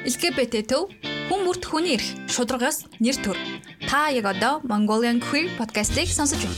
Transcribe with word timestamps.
LGBT 0.00 0.64
төв 0.64 0.88
хүн 1.28 1.42
бүрт 1.44 1.66
хүний 1.68 1.98
эрх 1.98 2.06
шударгаас 2.32 2.88
нэр 3.04 3.20
төр. 3.20 3.36
Та 3.84 4.08
яг 4.08 4.24
одоо 4.32 4.64
Mongolian 4.64 5.20
Queer 5.20 5.52
podcast-ийг 5.60 6.08
сонсож 6.08 6.40
байна. 6.40 6.56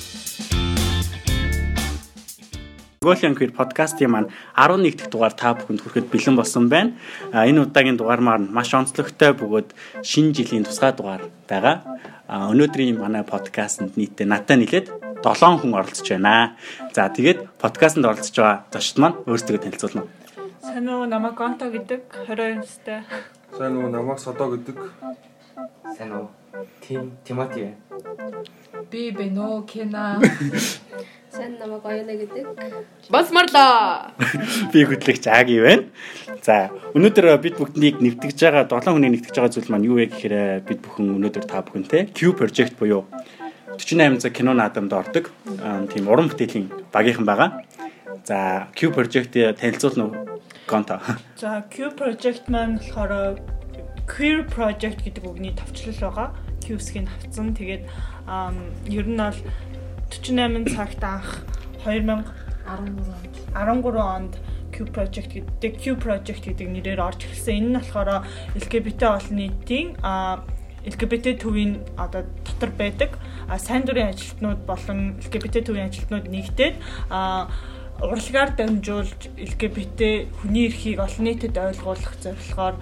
Mongolian 3.02 3.34
Queer 3.34 3.50
podcast-ийн 3.50 4.14
маань 4.14 4.30
11 4.54 4.94
дахь 4.94 5.10
дугаар 5.10 5.34
та 5.34 5.58
бүхэнд 5.58 5.82
хүрэхэд 5.82 6.06
бэлэн 6.14 6.38
болсон 6.38 6.70
байна. 6.70 6.94
А 7.34 7.42
энэ 7.42 7.66
удаагийн 7.66 7.98
дугаар 7.98 8.22
маань 8.22 8.46
маш 8.46 8.70
онцлогтой 8.78 9.34
бөгөөд 9.34 9.74
шинэ 10.06 10.38
жилийн 10.38 10.62
тусгай 10.62 10.94
дугаар 10.94 11.26
байгаа. 11.50 11.82
А 12.30 12.46
өнөөдрийн 12.54 12.94
манай 12.94 13.26
подкастэнд 13.26 13.98
нийтдээ 13.98 14.30
надад 14.30 14.54
нэлээд 14.54 14.86
7 15.18 15.58
хүн 15.58 15.74
оролцож 15.74 16.06
байна. 16.14 16.54
За 16.94 17.10
тэгээд 17.10 17.58
подкастэнд 17.58 18.06
оролцож 18.06 18.38
байгаа 18.38 18.70
зочд 18.70 19.02
маань 19.02 19.18
өөрсдөө 19.26 19.58
танилцуулна. 19.66 20.06
Сайн 20.62 20.86
уу 20.88 21.10
намайг 21.10 21.34
Гонто 21.34 21.66
гэдэг 21.74 22.02
22 22.30 22.62
настай. 22.62 23.02
Сайн 23.52 23.76
уу 23.76 23.88
намайг 23.88 24.18
Содо 24.18 24.48
гэдэг. 24.48 24.76
Сайн 25.96 26.12
уу? 26.12 26.28
Тим 26.80 27.36
байна. 27.36 27.76
Би 28.90 29.10
Бено 29.10 29.62
Кена. 29.68 30.20
Сайн 31.30 31.58
намайг 31.60 31.84
Оёна 31.84 32.16
гэдэг. 32.16 32.46
Басмарлаа. 33.10 34.12
Би 34.72 34.84
хөтлөгч 34.88 35.28
Аги 35.28 35.60
байна. 35.60 35.84
За 36.40 36.72
өнөөдөр 36.96 37.28
бид 37.44 37.60
бүгднийг 37.60 38.00
нэвтгэж 38.00 38.40
байгаа 38.40 38.64
7 38.72 38.96
хүний 38.96 39.12
нэвтгэж 39.12 39.36
байгаа 39.36 39.52
зүйл 39.52 39.68
маань 39.68 39.84
юу 39.84 40.00
вэ 40.00 40.08
гэхээр 40.08 40.64
бид 40.64 40.80
бүхэн 40.80 41.12
өнөөдөр 41.12 41.44
та 41.44 41.60
бүхэнтэй 41.60 42.08
Q 42.16 42.32
project 42.32 42.80
буюу 42.80 43.04
48 43.76 44.16
цаг 44.24 44.32
кино 44.32 44.56
наадамд 44.56 44.92
ордог 44.92 45.28
тийм 45.92 46.08
уран 46.08 46.32
бүтээлийн 46.32 46.72
багийнхан 46.88 47.28
байгаа. 47.28 47.60
За 48.24 48.68
Q 48.74 48.94
project 48.94 49.34
танилцуулна 49.34 50.04
уу? 50.04 50.14
Конто. 50.66 51.00
За 51.36 51.64
Q 51.70 51.90
project 51.98 52.48
маань 52.48 52.78
болохоор 52.78 53.42
queer 54.06 54.46
project 54.46 55.02
гэдэг 55.02 55.26
үгний 55.26 55.50
товчлол 55.50 55.98
байгаа. 55.98 56.30
Q-сгийн 56.62 57.10
хавцсан. 57.10 57.50
Тэгээд 57.58 57.82
ер 58.94 59.06
нь 59.10 59.18
бол 59.18 59.38
48 60.06 60.70
цагт 60.70 61.02
анх 61.02 61.42
2013 61.82 63.98
онд 63.98 64.38
Q 64.70 64.86
project 64.86 65.34
гэдэг 65.34 65.72
Q 65.82 65.98
project 65.98 66.46
гэдэг 66.46 66.70
нэрээр 66.70 67.02
орж 67.02 67.26
ирсэн. 67.26 67.58
Энэ 67.58 67.70
нь 67.74 67.78
болохоор 67.82 68.22
LGBT 68.54 69.18
олон 69.18 69.34
нийтийн 69.34 69.98
LGBT 70.86 71.42
төвийн 71.42 71.82
одоо 71.98 72.22
дотор 72.46 72.70
байдаг 72.78 73.18
сайн 73.58 73.82
дурын 73.82 74.14
ажилтнууд 74.14 74.62
болон 74.66 75.18
LGBT 75.22 75.66
төвийн 75.66 75.90
ажилтнууд 75.90 76.26
нэгдээд 76.30 76.74
урлагаар 78.00 78.56
дамжуулж 78.56 79.30
LGBT 79.36 80.32
хүний 80.40 80.66
эрхийг 80.66 80.98
олон 81.02 81.24
нийтэд 81.26 81.58
ойлгуулах 81.58 82.14
зорилгоор 82.22 82.76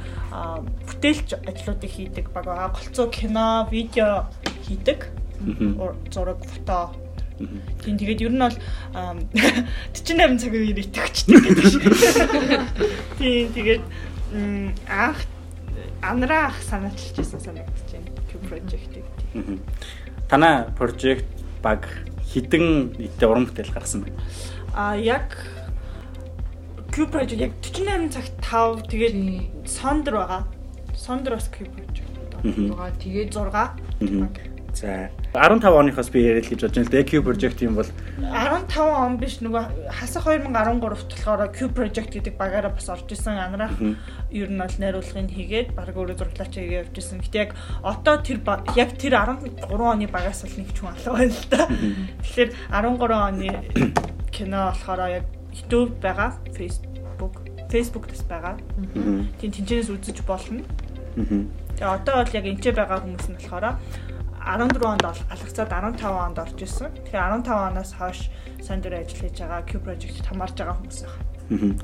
бүтээлч 0.87 1.29
ажлуудыг 1.45 1.91
хийдэг 1.91 2.31
баг 2.31 2.47
байгаа. 2.47 2.71
Голцоо 2.71 3.11
кино, 3.11 3.69
видео 3.71 4.31
хийдэг. 4.69 5.11
Зураг, 6.13 6.45
фото 6.45 6.95
Тийм 7.85 7.97
тэгээд 7.97 8.21
ер 8.21 8.33
нь 8.37 8.45
бол 8.45 8.57
48 8.93 10.37
цагийн 10.45 10.61
үеэр 10.61 10.85
итгэвчтэй 10.85 11.41
гэдэг 11.41 11.65
шиг. 11.73 11.83
Тийм 13.19 13.49
тэгээд 13.57 13.85
анх 14.85 15.25
анараа 16.05 16.53
ах 16.53 16.61
санаачилж 16.61 17.17
байсан 17.17 17.41
санагдаж 17.41 17.89
байна. 17.89 18.13
Q 18.29 18.31
project-ийг. 18.45 19.07
Танай 20.29 20.69
project 20.77 21.25
баг 21.65 21.89
хідэн 22.29 22.93
нийтээ 23.01 23.29
уран 23.29 23.49
бүтээл 23.49 23.73
гаргасан 23.73 24.05
байна. 24.05 24.21
А 24.75 24.97
яг 24.97 25.37
Q 26.91 27.07
project 27.07 27.41
яг 27.41 27.53
48 27.63 28.11
цагт 28.11 28.33
5 28.43 28.87
тэгээд 28.91 29.15
Sondor 29.67 30.15
байгаа. 30.21 30.43
Sondor 30.95 31.39
бас 31.39 31.49
Q 31.51 31.67
project 31.67 32.15
байгаа. 32.43 32.91
Тэгээд 32.99 33.35
6. 33.35 34.51
За 34.75 35.11
15 35.35 35.67
оныхоос 35.67 36.11
би 36.11 36.23
яриад 36.23 36.47
гэж 36.47 36.63
бодож 36.63 36.75
байна 36.79 36.87
л 36.87 36.95
да. 36.95 37.03
Q 37.03 37.23
project 37.27 37.59
юм 37.63 37.75
бол 37.75 37.91
15 38.23 38.79
он 38.79 39.19
биш 39.19 39.39
нөгөө 39.43 39.91
хасах 39.91 40.27
2013-т 40.27 40.83
болохоор 40.83 41.51
Q 41.51 41.69
project 41.75 42.11
гэдэг 42.15 42.35
багаараа 42.39 42.71
бас 42.71 42.87
орж 42.91 43.11
исэн 43.11 43.39
анраах 43.39 43.75
ер 44.31 44.51
нь 44.51 44.59
бол 44.63 44.77
найруулгыг 44.79 45.31
хийгээд 45.31 45.75
баг 45.75 45.91
өөрөө 45.91 46.19
зураглаач 46.23 46.55
хийгээ 46.55 46.81
явж 46.87 46.95
исэн. 46.99 47.19
Гэтэ 47.19 47.39
яг 47.39 47.51
одоо 47.83 48.23
тэр 48.23 48.39
яг 48.79 48.95
тэр 48.95 49.19
13 49.19 49.75
оны 49.75 50.07
багаас 50.07 50.47
бол 50.47 50.55
нэг 50.55 50.71
ч 50.71 50.79
хүн 50.79 50.95
алга 50.95 51.11
байна 51.19 51.35
л 51.35 51.47
да. 51.51 51.67
Тэгэхээр 52.23 52.51
13 52.71 53.11
оны 53.11 53.51
кино 54.41 54.73
болохоор 54.73 55.01
яг 55.13 55.25
YouTube 55.53 56.01
байгаа, 56.01 56.33
Facebook, 56.57 57.35
Facebook-дэс 57.69 58.25
байгаа. 58.25 58.57
Тийм 59.37 59.53
тэнцэнээс 59.53 59.93
үзэж 59.93 60.25
болно. 60.25 60.65
Тэгээ 61.77 61.85
одоо 61.85 62.25
бол 62.25 62.33
яг 62.33 62.45
энэчээ 62.49 62.73
байгаа 62.73 63.05
хүмүүс 63.05 63.27
нь 63.29 63.37
болохоор 63.37 63.77
14 64.41 64.81
онд 64.81 65.05
алгацаад 65.05 65.69
15 65.69 66.09
онд 66.09 66.39
орж 66.41 66.59
исэн. 66.65 66.89
Тэгэхээр 67.05 67.45
15 67.45 67.53
оноос 67.53 67.93
хойш 67.93 68.33
сайн 68.65 68.81
дурын 68.81 69.05
ажил 69.05 69.21
хийж 69.21 69.37
байгаа 69.45 69.69
Q 69.69 69.71
project-д 69.85 70.25
хамаарж 70.25 70.57
байгаа 70.57 70.77
хүмүүс 70.81 70.99
байна. 71.05 71.77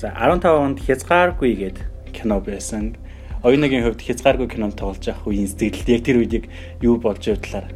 За 0.00 0.08
15 0.16 0.48
онд 0.48 0.78
хязгааргүй 0.80 1.52
гээд 1.60 1.78
кино 2.16 2.40
байсан. 2.40 2.96
Оюуныгийн 3.44 3.84
хувьд 3.84 4.00
хязгааргүй 4.00 4.48
кинонд 4.48 4.80
тоглож 4.80 5.04
явах 5.04 5.28
үеийн 5.28 5.48
сэтгэлд 5.48 5.88
яг 5.92 6.02
тэр 6.04 6.16
үед 6.24 6.32
яг 6.32 6.44
юу 6.80 6.96
болж 6.96 7.20
явдлаар 7.28 7.68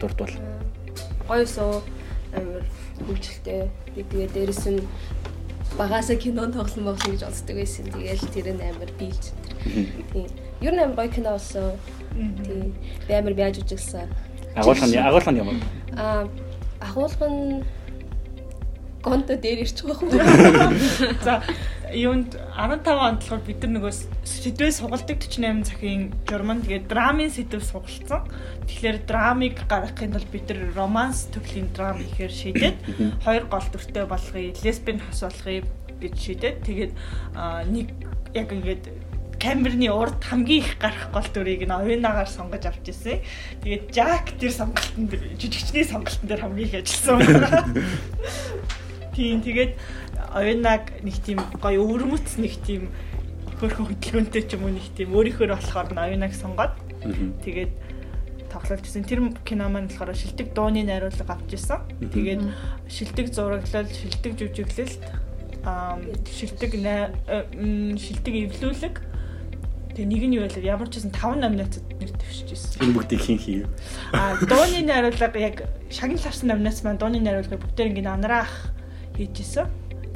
дурдвал. 0.00 0.36
Гоёсоо 1.28 1.80
амар 2.36 2.64
хөвчлөлтэй. 3.05 3.69
Би 3.95 4.01
тэгээ 4.03 4.29
дээрэс 4.33 4.65
нь 4.71 4.81
багасаа 5.77 6.15
кинон 6.15 6.53
тоглосон 6.53 6.85
байх 6.85 7.01
гэж 7.03 7.21
боддог 7.27 7.55
байсан. 7.55 7.85
Тэгээл 7.91 8.33
тэр 8.33 8.47
нь 8.55 8.63
амар 8.63 8.91
биелж. 8.99 9.25
Тийм. 10.13 10.27
Ер 10.61 10.73
нь 10.73 10.83
амар 10.83 10.95
гоё 10.95 11.11
кино 11.11 11.35
болсон. 11.35 11.75
Тийм. 12.15 12.75
Би 13.07 13.13
амар 13.13 13.33
бяаж 13.33 13.59
үжигсэн. 13.59 14.07
Агуулга 14.55 14.87
нь 14.87 14.95
агуулга 14.95 15.31
нь 15.31 15.41
ямар? 15.43 15.55
Аа 15.97 16.27
агуулга 16.79 17.27
нь 17.27 17.63
гонто 19.03 19.35
дээр 19.35 19.67
ирчих 19.67 19.85
واخ. 19.85 19.99
За 21.23 21.43
юунд 21.92 22.38
15 22.56 22.86
онд 22.86 23.20
болохоор 23.20 23.42
бид 23.46 23.60
нар 23.64 23.72
нөгөө 23.78 23.92
сэдвээ 24.22 24.70
сугалдаг 24.70 25.18
48 25.22 25.66
цагийн 25.66 26.14
журман 26.28 26.62
тэгээд 26.62 26.86
драмын 26.86 27.30
сэдв 27.30 27.62
сугалцсан. 27.62 28.26
Тэгэхээр 28.66 28.98
драмыг 29.06 29.56
гаргахын 29.66 30.14
тулд 30.14 30.30
бид 30.30 30.46
нар 30.50 30.60
романс 30.74 31.26
төрлийн 31.34 31.68
драм 31.74 31.98
ихээр 31.98 32.32
шийдээд 32.32 32.76
хоёр 33.24 33.44
гол 33.50 33.66
дүртэй 33.72 34.06
болгоё, 34.06 34.54
лесбийн 34.62 35.00
хас 35.02 35.22
болгоё 35.26 35.66
гэж 36.00 36.14
шийдээд 36.14 36.58
тэгээд 36.64 36.92
нэг 37.74 37.86
яг 38.34 38.48
ингээд 38.54 38.84
камерны 39.40 39.88
урд 39.88 40.20
хамгийн 40.22 40.60
их 40.62 40.76
гарах 40.78 41.08
гол 41.12 41.24
дүрийг 41.32 41.64
нь 41.64 41.72
оюунагаар 41.72 42.28
сонгож 42.28 42.68
авч 42.68 42.92
ирсэн. 42.92 43.24
Тэгээд 43.64 43.84
Жак 43.88 44.36
тэр 44.36 44.52
сонголтын 44.52 45.08
жижигчний 45.40 45.84
сонголтын 45.88 46.28
дээр 46.28 46.44
хамгийн 46.44 46.68
их 46.68 46.76
ажилласан. 46.84 47.20
Тийм 49.16 49.40
тэгээд 49.40 49.72
оюунаг 50.34 51.02
нэг 51.02 51.16
тийм 51.24 51.38
гоё 51.60 51.82
өвөрмөц 51.82 52.38
нэг 52.38 52.54
тийм 52.66 52.90
хөрхөн 53.58 53.86
хөдөлгөөнтэй 53.90 54.42
ч 54.46 54.56
юм 54.56 54.64
уу 54.66 54.74
нэг 54.74 54.86
тийм 54.96 55.14
өөрийнхөө 55.14 55.52
болохоор 55.52 55.88
нь 55.92 56.00
оюунаг 56.00 56.32
сонгоод 56.34 56.74
тэгээд 57.44 57.72
тоглолт 58.50 58.82
хийсэн. 58.82 59.06
Тэр 59.06 59.30
кино 59.46 59.70
маань 59.70 59.86
болохоор 59.86 60.14
шилдэг 60.14 60.50
дууны 60.54 60.82
найруулга 60.82 61.38
авч 61.38 61.54
ирсэн. 61.54 61.86
Тэгээд 62.02 62.42
шилдэг 62.90 63.30
зураглал, 63.30 63.86
шилдэг 63.86 64.34
жүжиглэлт, 64.34 65.02
аа 65.62 66.02
шилдэг 66.26 66.74
шилдэг 67.94 68.34
эвлүүлэг 68.50 68.96
Тэгээ 69.90 70.06
нэг 70.06 70.22
нь 70.30 70.36
юу 70.38 70.46
вэ? 70.46 70.62
Ямар 70.62 70.86
ч 70.86 71.02
гэсэн 71.02 71.10
5 71.10 71.42
номинацид 71.42 71.82
нэр 71.98 72.14
дэвшиж 72.14 72.48
ирсэн. 72.54 72.78
Энэ 72.86 72.94
бүгдийг 72.94 73.22
хэн 73.26 73.38
хийв? 73.42 73.66
Аа, 74.14 74.38
дууны 74.38 74.86
найруулга 74.86 75.34
яг 75.34 75.66
шагнал 75.90 76.30
авсан 76.30 76.46
номинац 76.54 76.86
маань 76.86 76.96
дууны 77.02 77.18
найруулга 77.18 77.58
бүгдээр 77.58 77.98
ингэ 77.98 78.06
анраах 78.06 78.70
хийж 79.18 79.42
исэн. 79.42 79.66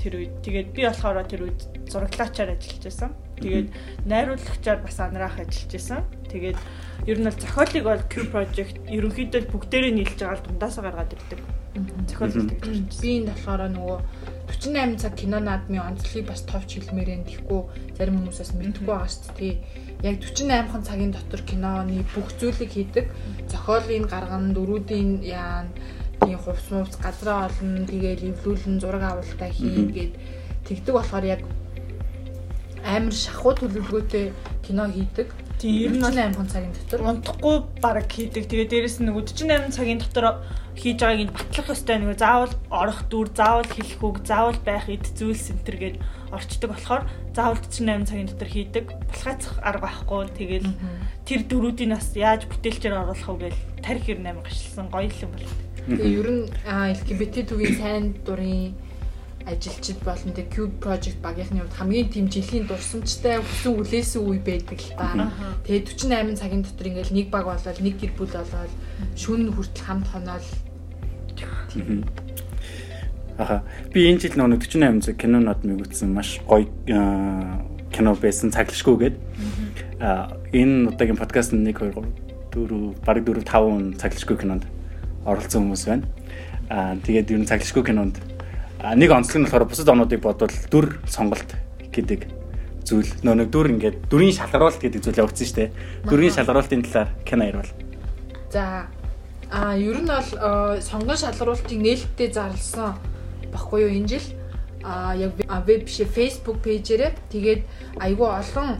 Тэр 0.04 0.20
үед 0.20 0.34
тэгээд 0.44 0.68
би 0.76 0.84
болохоор 0.84 1.24
тэр 1.24 1.48
үед 1.48 1.60
зураглаачаар 1.88 2.52
ажиллаж 2.52 2.82
байсан. 2.84 3.10
Тэгээд 3.40 3.68
найруулагчаар 4.04 4.84
бас 4.84 5.00
анраах 5.00 5.40
ажиллаж 5.40 5.72
байсан. 5.72 6.04
Тэгээд 6.28 6.58
ер 7.08 7.18
нь 7.20 7.24
бол 7.24 7.40
зохиолыг 7.40 7.84
бол 7.88 8.04
Q 8.12 8.28
project 8.28 8.76
ерөнхийдөө 8.92 9.48
бүгдээрээ 9.48 9.92
нийлж 9.96 10.20
байгаа 10.20 10.36
л 10.36 10.44
дундаасаа 10.44 10.84
гаргаад 10.84 11.16
ирдэг. 11.16 11.40
Зохиол 12.04 12.36
хэлдэг. 12.36 12.60
Би 13.00 13.08
энэ 13.16 13.32
болохоор 13.32 13.62
нөгөө 13.72 13.98
48 14.52 15.00
цаг 15.00 15.14
кино 15.16 15.40
наадмын 15.40 15.88
онцлогийг 15.88 16.28
бас 16.28 16.44
товч 16.44 16.76
хэлмээр 16.76 17.08
энэ 17.16 17.28
тэгэхгүй 17.32 17.60
зарим 17.96 18.20
хүмүүс 18.20 18.38
бас 18.44 18.52
мэдгүй 18.60 18.84
байгаа 18.84 19.08
шүү 19.08 19.32
дээ. 19.40 19.54
Яг 20.04 20.16
48 20.20 20.68
хан 20.68 20.84
цагийн 20.84 21.12
дотор 21.16 21.42
киноны 21.48 22.04
бүх 22.12 22.28
зүйлийг 22.36 22.70
хийдэг. 22.76 23.08
Зохиолыг 23.48 24.04
гаргана, 24.04 24.52
дөрүүдийн 24.52 25.24
яан 25.24 25.72
тийм 26.24 26.38
хувц 26.40 26.66
мувц 26.72 26.94
газраа 26.96 27.48
олно, 27.48 27.86
тэгээл 27.86 28.32
эвлүүлэн 28.32 28.80
зураг 28.80 29.02
авалтаа 29.04 29.50
хийгээд 29.52 30.12
тэгдэг 30.64 30.94
болохоор 30.96 31.24
яг 31.24 31.40
амар 32.84 33.12
шахуу 33.16 33.52
төлөвлөгөөтэй 33.56 34.32
кино 34.64 34.88
хийдэг. 34.88 35.28
Тийм 35.58 35.80
ер 35.80 35.92
нь 35.96 36.02
бол 36.04 36.12
48 36.12 36.52
цагийн 36.52 36.74
дотор 36.76 37.00
унтахгүй 37.08 37.56
баг 37.80 38.08
хийдэг. 38.12 38.44
Тэгээ 38.44 38.68
дээрэс 38.68 39.00
нь 39.00 39.08
нөгөө 39.08 39.24
48 39.24 39.72
цагийн 39.72 40.00
дотор 40.02 40.44
хийж 40.76 40.98
байгааг 41.00 41.24
нь 41.24 41.32
батлах 41.32 41.72
ёстой 41.72 41.96
нөгөө 42.02 42.18
заавал 42.20 42.54
орох 42.68 43.00
дүр, 43.08 43.28
заавал 43.32 43.70
хэлэх 43.70 44.02
үг, 44.04 44.16
заавал 44.26 44.58
байх 44.66 44.86
эд 44.90 45.06
зүйлс 45.16 45.54
энтер 45.54 45.76
гээд 45.80 45.96
орчдөг 46.34 46.68
болохоор 46.74 47.02
заавал 47.32 47.60
48 47.62 48.04
цагийн 48.10 48.28
дотор 48.28 48.50
хийдэг. 48.50 48.84
Булгайцах 49.08 49.56
арга 49.62 49.86
байхгүй. 49.88 50.28
Тэгээл 50.34 50.68
тэр 51.24 51.40
дөрүүдийг 51.48 51.94
бас 51.94 52.12
яаж 52.12 52.44
бүтээлчээр 52.50 53.00
оруулах 53.00 53.30
вэ 53.32 53.48
гэж 53.48 53.56
тарих 53.80 54.04
98 54.10 54.44
гашилсан 54.44 54.86
гоё 54.90 55.08
юм 55.08 55.32
бол. 55.32 55.63
Тэгээ 55.84 56.16
ер 56.16 56.28
нь 56.32 56.42
LGBT 56.64 57.44
төвийн 57.44 57.76
сайн 57.76 58.04
дурын 58.24 58.72
ажилчид 59.44 60.00
болон 60.00 60.32
тэг 60.32 60.48
Cube 60.48 60.80
Project 60.80 61.20
багийнхны 61.20 61.60
хувьд 61.60 61.76
хамгийн 61.76 62.08
тийм 62.08 62.26
жилийн 62.32 62.64
дурсамжтай 62.64 63.44
хүсэн 63.44 63.76
үлээсэн 63.76 64.24
үе 64.24 64.40
байдаг 64.40 64.80
л 64.80 64.96
та. 64.96 65.28
Тэгээ 65.68 65.84
48 65.92 66.40
цагийн 66.40 66.64
дотор 66.64 66.88
ингээл 66.88 67.12
нэг 67.12 67.28
баг 67.28 67.44
болоод 67.44 67.78
нэг 67.84 68.00
гэр 68.00 68.12
бүл 68.16 68.32
болоод 68.32 68.72
шүн 69.12 69.52
хүртэл 69.52 69.84
хамт 69.84 70.08
хоноол 70.08 70.48
Аха. 73.36 73.60
Би 73.92 74.08
энэ 74.08 74.24
жил 74.24 74.40
нөгөө 74.40 74.64
48 74.64 75.04
цаг 75.04 75.16
кинонод 75.20 75.60
мэгүтсэн 75.68 76.08
маш 76.08 76.40
гоё 76.48 76.64
кино 77.92 78.16
байсан 78.16 78.48
цаглашгүй 78.54 78.96
гээд. 78.96 79.16
Энэ 80.54 80.88
удаагийн 80.88 81.20
подкаст 81.20 81.52
нь 81.52 81.66
1 81.66 81.76
2 81.76 81.92
3 81.92 82.08
4 82.54 83.04
бараг 83.04 83.24
4 83.26 83.42
5 83.44 83.98
цаглашгүй 84.00 84.38
кинонд 84.38 84.64
оролцсон 85.24 85.68
хүмүүс 85.68 85.84
байна. 85.88 86.06
Аа 86.70 86.96
тэгээд 87.00 87.32
ер 87.32 87.40
нь 87.40 87.48
цаглашгүй 87.48 87.84
кинонд 87.84 88.20
нэг 88.80 89.10
онцлог 89.10 89.40
нь 89.40 89.46
болохоор 89.48 89.68
бусад 89.68 89.88
онуудыг 89.88 90.20
бодвол 90.20 90.52
дүр 90.70 91.00
сонголт 91.08 91.50
гэдэг 91.92 92.28
зүйл 92.84 93.08
нөө 93.24 93.34
нэг 93.40 93.48
дүр 93.48 93.72
ингээд 93.72 93.96
дүрийн 94.12 94.36
шалгаруулалт 94.36 94.80
гэдэг 94.84 95.00
зүйл 95.00 95.20
явагдсан 95.24 95.46
шүү 95.48 95.56
дээ. 95.56 95.70
Дүрийн 96.04 96.34
шалгаруулалтын 96.36 96.84
талаар 96.84 97.10
кино 97.24 97.44
ярил. 97.48 97.72
За 98.52 98.86
а 99.48 99.72
ер 99.76 99.98
нь 100.04 100.08
бол 100.08 100.30
сонгон 100.84 101.16
шалгаруултыг 101.16 101.80
нээлттэй 101.80 102.28
зарласан 102.28 103.00
баггүй 103.52 103.88
юу 103.88 103.92
энэ 103.96 104.08
жил 104.08 104.26
а 104.84 105.16
яг 105.16 105.32
веб 105.38 105.88
биш 105.88 106.04
Facebook 106.04 106.60
пэйжээрээ 106.60 107.12
тэгээд 107.32 107.62
айгүй 108.04 108.28
олон 108.28 108.76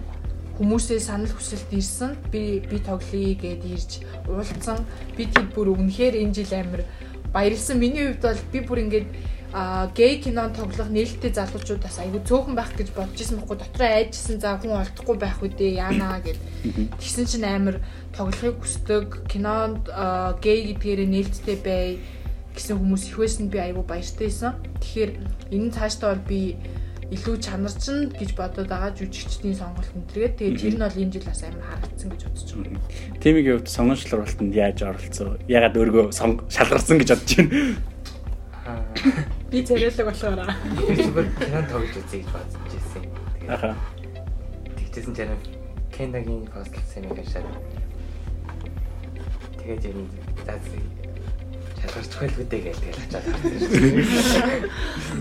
хүмүүсээ 0.58 1.00
санал 1.02 1.32
хүсэлт 1.34 1.70
ирсэн. 1.74 2.14
Би 2.30 2.62
би 2.62 2.78
тоглоё 2.78 3.34
гэд 3.34 3.62
ирж 3.66 3.90
уулзсан. 4.30 4.86
Би 5.16 5.26
тэр 5.26 5.50
бүр 5.50 5.74
үнэхээр 5.74 6.14
энэ 6.22 6.34
жил 6.34 6.52
амир 6.54 6.82
баярлсан. 7.34 7.78
Миний 7.78 8.06
хувьд 8.14 8.22
бол 8.22 8.42
би 8.52 8.60
бүр 8.62 8.78
ингээд 8.86 9.08
а 9.54 9.86
гей 9.94 10.18
кинон 10.18 10.50
тоглох 10.50 10.90
нээлттэй 10.90 11.30
залуучуудаас 11.30 12.02
айгүй 12.02 12.26
цөөхөн 12.26 12.58
байх 12.58 12.74
гэж 12.74 12.90
бодож 12.90 13.22
исэн 13.22 13.38
байхгүй. 13.38 13.58
Дотроо 13.62 13.86
айжсэн 13.86 14.42
за 14.42 14.58
хүн 14.58 14.82
олдохгүй 14.82 15.16
байх 15.18 15.38
үдээ 15.38 15.78
яана 15.78 16.18
гэд. 16.18 16.42
Тэгсэн 16.98 17.26
чинь 17.30 17.46
амир 17.46 17.78
тоглохыг 18.18 18.58
хүсдэг. 18.58 19.30
Кинонд 19.30 19.86
гей 20.42 20.74
гэдгээрээ 20.74 21.06
нээлттэй 21.06 21.58
бай 21.62 22.02
гэсэн 22.50 22.82
хүмүүс 22.82 23.14
их 23.14 23.18
байсан 23.18 23.46
би 23.46 23.58
айгүй 23.62 23.86
баяртай 23.86 24.26
байсан. 24.26 24.58
Тэгэхээр 24.82 25.10
энэ 25.54 25.70
цаашдаа 25.70 26.18
бол 26.18 26.26
би 26.26 26.58
илүү 27.14 27.36
чанарчин 27.46 28.10
гэж 28.10 28.30
бодоод 28.34 28.68
байгаа 28.68 28.90
жүжигчдийн 28.98 29.54
сонголт 29.54 29.88
энэ 29.94 30.10
тэгээд 30.10 30.34
тэр 30.38 30.74
нь 30.74 30.82
бол 30.82 31.00
энэ 31.02 31.12
жил 31.14 31.26
бас 31.30 31.42
амар 31.46 31.64
харагдсан 31.70 32.08
гэж 32.10 32.22
бодож 32.26 32.50
байна. 32.54 32.80
Тимигийн 33.22 33.54
хувьд 33.54 33.70
сонгон 33.70 33.98
шалгаруулалтанд 34.02 34.54
яаж 34.54 34.78
оролцсон? 34.82 35.38
Ягаад 35.46 35.78
өөргөө 35.78 36.04
шалгарсан 36.50 36.96
гэж 36.98 37.08
бодож 37.14 37.32
байна? 37.38 37.52
Аа. 38.66 38.82
Би 39.50 39.58
царайлаг 39.62 40.06
болохоор 40.10 40.34
Зүгээр 40.98 41.28
кино 41.38 41.60
тоглож 41.70 41.94
үзье 41.94 42.18
гэж 42.18 42.28
бодож 42.34 42.72
ирсэн. 42.74 43.04
Аха. 43.48 43.70
тэгчихсэн 44.78 45.14
чинь 45.14 45.38
Кендагийн 45.94 46.46
постл 46.50 46.82
сайн 46.90 47.06
гашаад. 47.14 47.46
Тэгээд 49.62 49.84
юм 49.90 50.10
заа 50.46 50.58
шалгарч 51.84 52.12
хөлгөө 52.18 52.46
дээ 52.50 52.62
гэж 52.66 52.76
тэгэл 52.82 53.00
хачаад 53.04 53.24
харсан. 53.30 53.52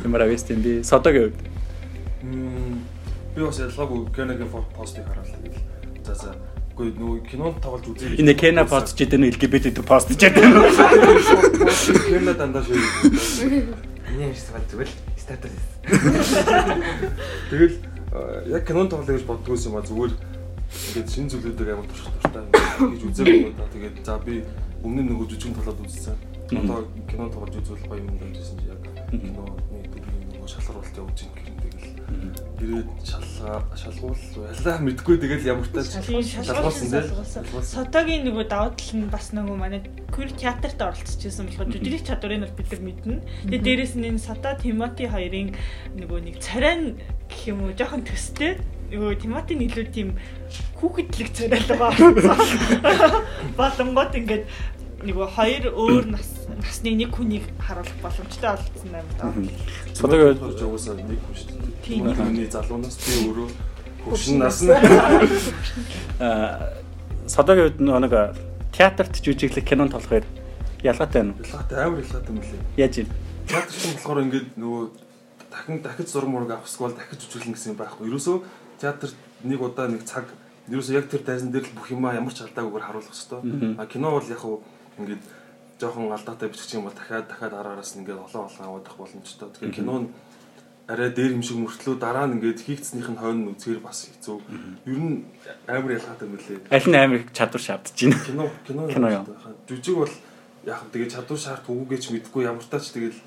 Ямар 0.08 0.22
авэстэн 0.26 0.62
би 0.64 0.82
содогийн 0.84 1.30
хувьд. 1.30 1.53
Мм, 2.24 2.80
би 3.36 3.42
бас 3.44 3.60
ялгаагүй 3.60 4.08
Кенегийн 4.16 4.50
постыг 4.76 5.04
хараалаа 5.08 5.40
гэл. 5.44 5.60
За 6.08 6.16
за. 6.16 6.36
Гэхдээ 6.74 6.98
нөгөө 6.98 7.20
кинонд 7.28 7.60
тоглож 7.62 7.86
үзье. 7.86 8.16
Энэ 8.18 8.34
Кена 8.34 8.64
пост 8.66 8.96
ч 8.96 9.04
гэдэг 9.04 9.20
нь 9.20 9.28
LGBT 9.30 9.84
пост 9.84 10.08
ч 10.10 10.26
гэдэг. 10.26 10.42
Кена 12.08 12.34
дандаа 12.34 12.64
шүү. 12.64 12.80
Миний 14.10 14.32
ярьсан 14.32 14.56
бол 14.56 14.68
зүгээр 14.72 14.90
л 14.90 14.96
статус. 15.20 15.54
Тэгэл 17.52 17.76
э, 17.78 18.56
яг 18.56 18.64
кинонд 18.66 18.90
тоглоё 18.90 19.20
гэж 19.20 19.26
боддгоос 19.28 19.68
юм 19.68 19.78
а 19.78 19.84
зүгээр 19.84 20.14
ингээд 20.96 21.10
шин 21.14 21.28
зүйлүүдийг 21.30 21.70
амар 21.76 21.88
турших 21.92 22.10
дуртай 22.24 22.46
гэж 22.80 23.02
үзээгүй 23.04 23.54
да. 23.54 23.68
Тэгээд 23.70 23.96
за 24.02 24.18
би 24.24 24.42
өмнө 24.82 25.02
нь 25.04 25.10
нөгөө 25.12 25.28
жүжигэн 25.30 25.58
талаад 25.60 25.84
үзсэн. 25.84 26.18
Одоо 26.56 26.88
кинонд 27.06 27.36
тоглож 27.36 27.54
үзвэл 27.60 27.86
гоё 27.86 28.02
юм 28.02 28.18
дэмжсэн 28.18 28.58
чи 28.64 28.72
яг 28.72 28.82
киноны 29.12 29.60
дүрийн 29.92 30.26
нөгөө 30.34 30.50
шалгаруулалт 30.50 30.98
явуулж 30.98 31.20
тэгэл 31.22 31.43
ирээд 32.64 32.90
шалгаа 33.04 33.64
шалгуул 33.76 34.24
ялаа 34.40 34.78
мэдгүй 34.80 35.18
тэгэл 35.20 35.50
ямар 35.52 35.68
тач 35.68 35.92
шалгуулсан 35.92 36.44
шалгуулсан. 36.48 37.44
Сотогийн 37.64 38.24
нөгөө 38.28 38.46
давуу 38.48 38.72
тал 38.78 38.92
нь 38.96 39.12
бас 39.12 39.32
нөгөө 39.36 39.58
манай 39.60 39.82
queer 40.14 40.32
театрт 40.32 40.80
оролцож 40.80 41.20
байсан 41.20 41.48
болохоор 41.50 41.70
жүжигч 41.74 42.08
чадварыг 42.08 42.40
нь 42.40 42.46
бол 42.48 42.58
бид 42.58 42.70
нар 42.72 42.82
мэднэ. 42.88 43.16
Тэгээ 43.52 43.66
дээрэс 43.68 43.94
нь 44.00 44.08
энэ 44.08 44.24
Сото 44.24 44.56
Тимоти 44.56 45.10
хоёрын 45.12 45.52
нөгөө 46.00 46.20
нэг 46.24 46.36
царай 46.40 46.96
гэх 47.28 47.42
юм 47.52 47.68
уу 47.68 47.76
жоохон 47.76 48.08
төстэй 48.08 48.60
нөгөө 48.96 49.20
Тимоти 49.20 49.54
нь 49.60 49.66
илүү 49.68 49.86
тийм 49.92 50.10
хүүхэдлэг 50.80 51.30
царай 51.36 51.60
л 51.60 51.72
байгаа. 51.76 53.12
Болонгот 53.60 54.16
ингээд 54.16 54.48
нөгөө 55.04 55.28
хоёр 55.36 55.64
өөр 55.76 56.06
нас 56.16 56.48
насны 56.48 56.96
нэг 56.96 57.12
хүнийг 57.12 57.44
харуулах 57.60 57.98
боломжтой 58.00 58.56
болсон 58.56 58.88
юм 58.88 59.08
даа. 59.20 59.34
Содогийн 59.92 60.40
болж 60.40 60.60
угаасаа 60.64 60.96
нэг 60.96 61.20
хүн 61.20 61.36
шүү 61.36 61.48
дээ. 61.52 61.63
Тийм. 61.84 62.08
Миний 62.08 62.48
залуунаас 62.48 62.96
би 62.96 63.12
өөрөө 63.28 63.50
хөвшин 64.08 64.40
насны 64.40 64.72
Аа 66.20 66.80
содогийн 67.34 67.72
хувьд 67.72 67.80
нөгөө 67.84 68.02
нэг 68.04 68.14
театрт 68.76 69.16
жүжиглэх 69.20 69.68
кинонд 69.68 69.92
тоглохоор 69.96 70.26
ялгаатай 70.84 71.22
байна 71.24 71.34
уу? 71.36 71.44
ялгаатай 71.44 71.78
амар 71.84 72.00
ялгаатай 72.04 72.32
юм 72.32 72.40
лээ. 72.44 72.62
Яаж 72.78 72.94
юм? 73.00 73.08
Театр 73.48 73.76
чинь 73.76 73.96
болохоор 73.96 74.24
ингээд 74.24 74.48
нөгөө 74.60 74.84
дахин 75.52 75.82
дахиж 75.84 76.08
зураг 76.12 76.30
мураг 76.30 76.52
авах 76.52 76.68
эсвэл 76.68 76.96
дахиж 76.96 77.22
үзүүлнэ 77.28 77.54
гэсэн 77.56 77.72
юм 77.72 77.80
байхгүй. 77.80 78.08
Ерөөсөө 78.10 78.38
театрт 78.82 79.16
нэг 79.44 79.60
удаа 79.62 79.88
нэг 79.88 80.04
цаг 80.04 80.28
ерөөсөө 80.68 80.96
яг 81.00 81.08
тэр 81.08 81.24
тайзан 81.24 81.52
дээр 81.52 81.68
л 81.68 81.76
бүх 81.78 81.92
юмаа 81.92 82.16
ямар 82.16 82.34
ч 82.34 82.44
алдаагүйгээр 82.44 82.88
харуулах 82.88 83.14
хэрэгтэй. 83.14 83.76
А 83.80 83.86
кино 83.88 84.12
бол 84.16 84.28
яг 84.28 84.40
хуу 84.40 84.64
ингээд 85.00 85.24
жоохон 85.80 86.12
алдаатай 86.12 86.50
бичих 86.50 86.74
юм 86.76 86.88
бол 86.88 86.96
дахиад 86.96 87.28
дахиад 87.28 87.54
араараас 87.54 87.96
нь 87.96 88.04
ингээд 88.04 88.20
олон 88.20 88.48
олон 88.48 88.66
авах 88.68 88.98
боломжтой. 88.98 89.48
Тэгэхээр 89.54 89.78
кино 89.80 89.96
нь 90.04 90.08
арай 90.88 91.10
дээр 91.16 91.32
юм 91.40 91.44
шиг 91.44 91.58
мөртлөө 91.64 91.96
дараа 91.96 92.28
нь 92.28 92.36
ингээд 92.40 92.60
хийгдснийх 92.60 93.08
нь 93.08 93.20
хойно 93.20 93.56
үзгээр 93.56 93.80
бас 93.80 94.04
хэцүү. 94.12 94.38
Ер 94.84 95.00
нь 95.00 95.24
амар 95.64 95.96
ялгаатай 95.96 96.28
юм 96.28 96.36
лээ. 96.36 96.60
Аль 96.68 96.88
нь 96.92 97.00
амар 97.00 97.22
чадвар 97.32 97.64
шаардж 97.64 97.96
байна. 97.96 98.20
Кино 98.28 98.44
кино 98.68 98.82
Кино 98.92 99.08
юу? 99.08 99.26
жүжиг 99.64 99.96
бол 99.96 100.14
яг 100.68 100.84
тэгээ 100.92 101.12
чадвар 101.12 101.40
шаард 101.40 101.68
үгүй 101.68 101.88
гэж 101.96 102.04
мэдгүй 102.12 102.44
ямар 102.48 102.64
тач 102.68 102.92
тэгэл 102.92 103.20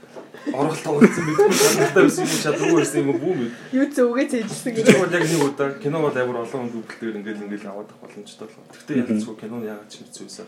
оргол 0.52 0.80
тоглосон 0.84 1.24
мэдгүй 1.24 1.48
чадвартай 1.52 2.02
байсан 2.04 2.24
юм 2.28 2.40
чадваргүй 2.44 2.76
байсан 2.80 3.00
юм 3.00 3.10
бүү 3.24 3.34
мэд. 3.40 3.52
юу 3.76 3.86
зөөгөө 3.92 4.26
цэжсэн 4.32 4.72
Жүжиг 4.76 4.98
бол 5.00 5.16
яг 5.16 5.24
нэг 5.24 5.42
удаа 5.44 5.68
кино 5.80 5.98
бол 6.00 6.16
амар 6.16 6.40
олон 6.44 6.60
хүнд 6.64 6.76
үгэлтээр 6.80 7.16
ингээл 7.20 7.44
ингээл 7.44 7.68
аваад 7.72 7.88
авах 7.92 8.00
боломжтой 8.04 8.48
л. 8.48 8.56
Гэхдээ 8.72 8.96
ялцгүй 9.04 9.36
кино 9.36 9.56
яагаад 9.64 9.88
ч 9.92 9.94
хэцүү 10.00 10.24
байсан. 10.28 10.46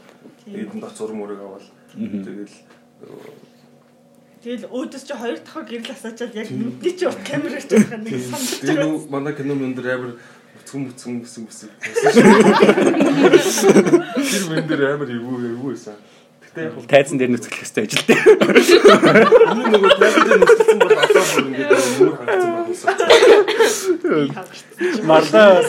Тэгээд 0.49 0.73
энэ 0.77 0.83
дот 0.85 0.97
зураг 0.97 1.17
мөрөг 1.17 1.41
аваад 1.45 1.65
тэгэл 1.97 2.57
Тэгэл 4.39 4.71
өөдөөс 4.71 5.03
чи 5.03 5.15
хоёр 5.19 5.39
дахь 5.43 5.67
гэрэл 5.67 5.91
асаачаад 5.91 6.31
яг 6.39 6.47
нүдний 6.55 6.95
чи 6.95 7.11
урт 7.11 7.27
камераар 7.27 7.59
ч 7.59 7.75
байгаа 7.75 7.99
нэг 8.07 8.23
санагдаж 8.23 8.63
тэгээ 8.63 8.79
байгаа. 8.79 8.87
нөө 8.87 9.11
манай 9.11 9.35
кино 9.35 9.59
мөн 9.59 9.75
дээр 9.75 9.99
амар 9.99 10.15
бүцгэн 10.55 10.83
бүцгэн 10.95 11.27
гэсэн 11.27 11.43
гэсэн. 11.51 11.75
Тэр 14.15 14.45
мэн 14.47 14.63
дээр 14.71 14.95
амар 14.95 15.11
эвгүй 15.11 15.43
эвгүй 15.43 15.75
байсан. 15.75 15.99
Гэхдээ 16.39 16.71
яг 16.71 16.87
Тайзан 16.87 17.19
дээр 17.19 17.35
нүцгэлэх 17.35 17.67
хэрэгтэй 17.67 17.83
ажил 17.83 18.07
дээ. 18.07 18.23
энэ 19.59 19.75
нөгөө 19.75 19.91
театрын 19.99 20.39
нөхцөл 20.39 20.79
бол 20.87 20.95
одоо 21.03 21.19
бүр 21.19 21.43
ингээд 21.51 21.99
мөр 21.99 22.15
хангацсан 22.15 22.55
байна. 22.55 24.47
Марлаас 25.03 25.67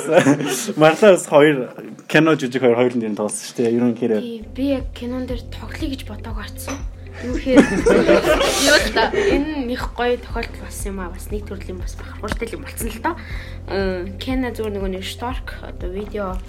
Марлаас 0.78 1.26
хоёр 1.26 1.74
кино 2.06 2.38
жүжиг 2.38 2.62
хоёр 2.62 2.78
хоёрын 2.78 3.02
дээр 3.02 3.18
тоглосон 3.18 3.50
шүү 3.50 3.58
дээ. 3.66 3.74
Ерөнхийдөө 3.82 4.22
би 4.54 4.78
яг 4.78 4.94
кинон 4.94 5.26
дээр 5.26 5.42
тоглоё 5.50 5.90
гэж 5.90 6.06
бодоагүй 6.06 6.46
гарсан. 6.46 6.78
Юу 7.24 7.36
гэхээр 7.36 7.60
юу 7.60 8.80
та 8.96 9.12
энэ 9.12 9.68
их 9.74 9.92
гоё 9.92 10.16
тохиолдол 10.16 10.64
болсон 10.64 10.88
юм 10.88 11.00
а 11.04 11.12
бас 11.12 11.28
нэг 11.28 11.44
төрлийн 11.44 11.80
бас 11.80 12.00
бахархууртай 12.00 12.48
юм 12.56 12.64
болсон 12.64 12.88
л 12.88 13.04
доо. 13.04 13.16
Кена 14.20 14.56
зүгээр 14.56 14.76
нөгөө 14.80 14.92
нэг 14.96 15.04
шторк 15.04 15.60
одоо 15.60 15.90
видео 15.92 16.40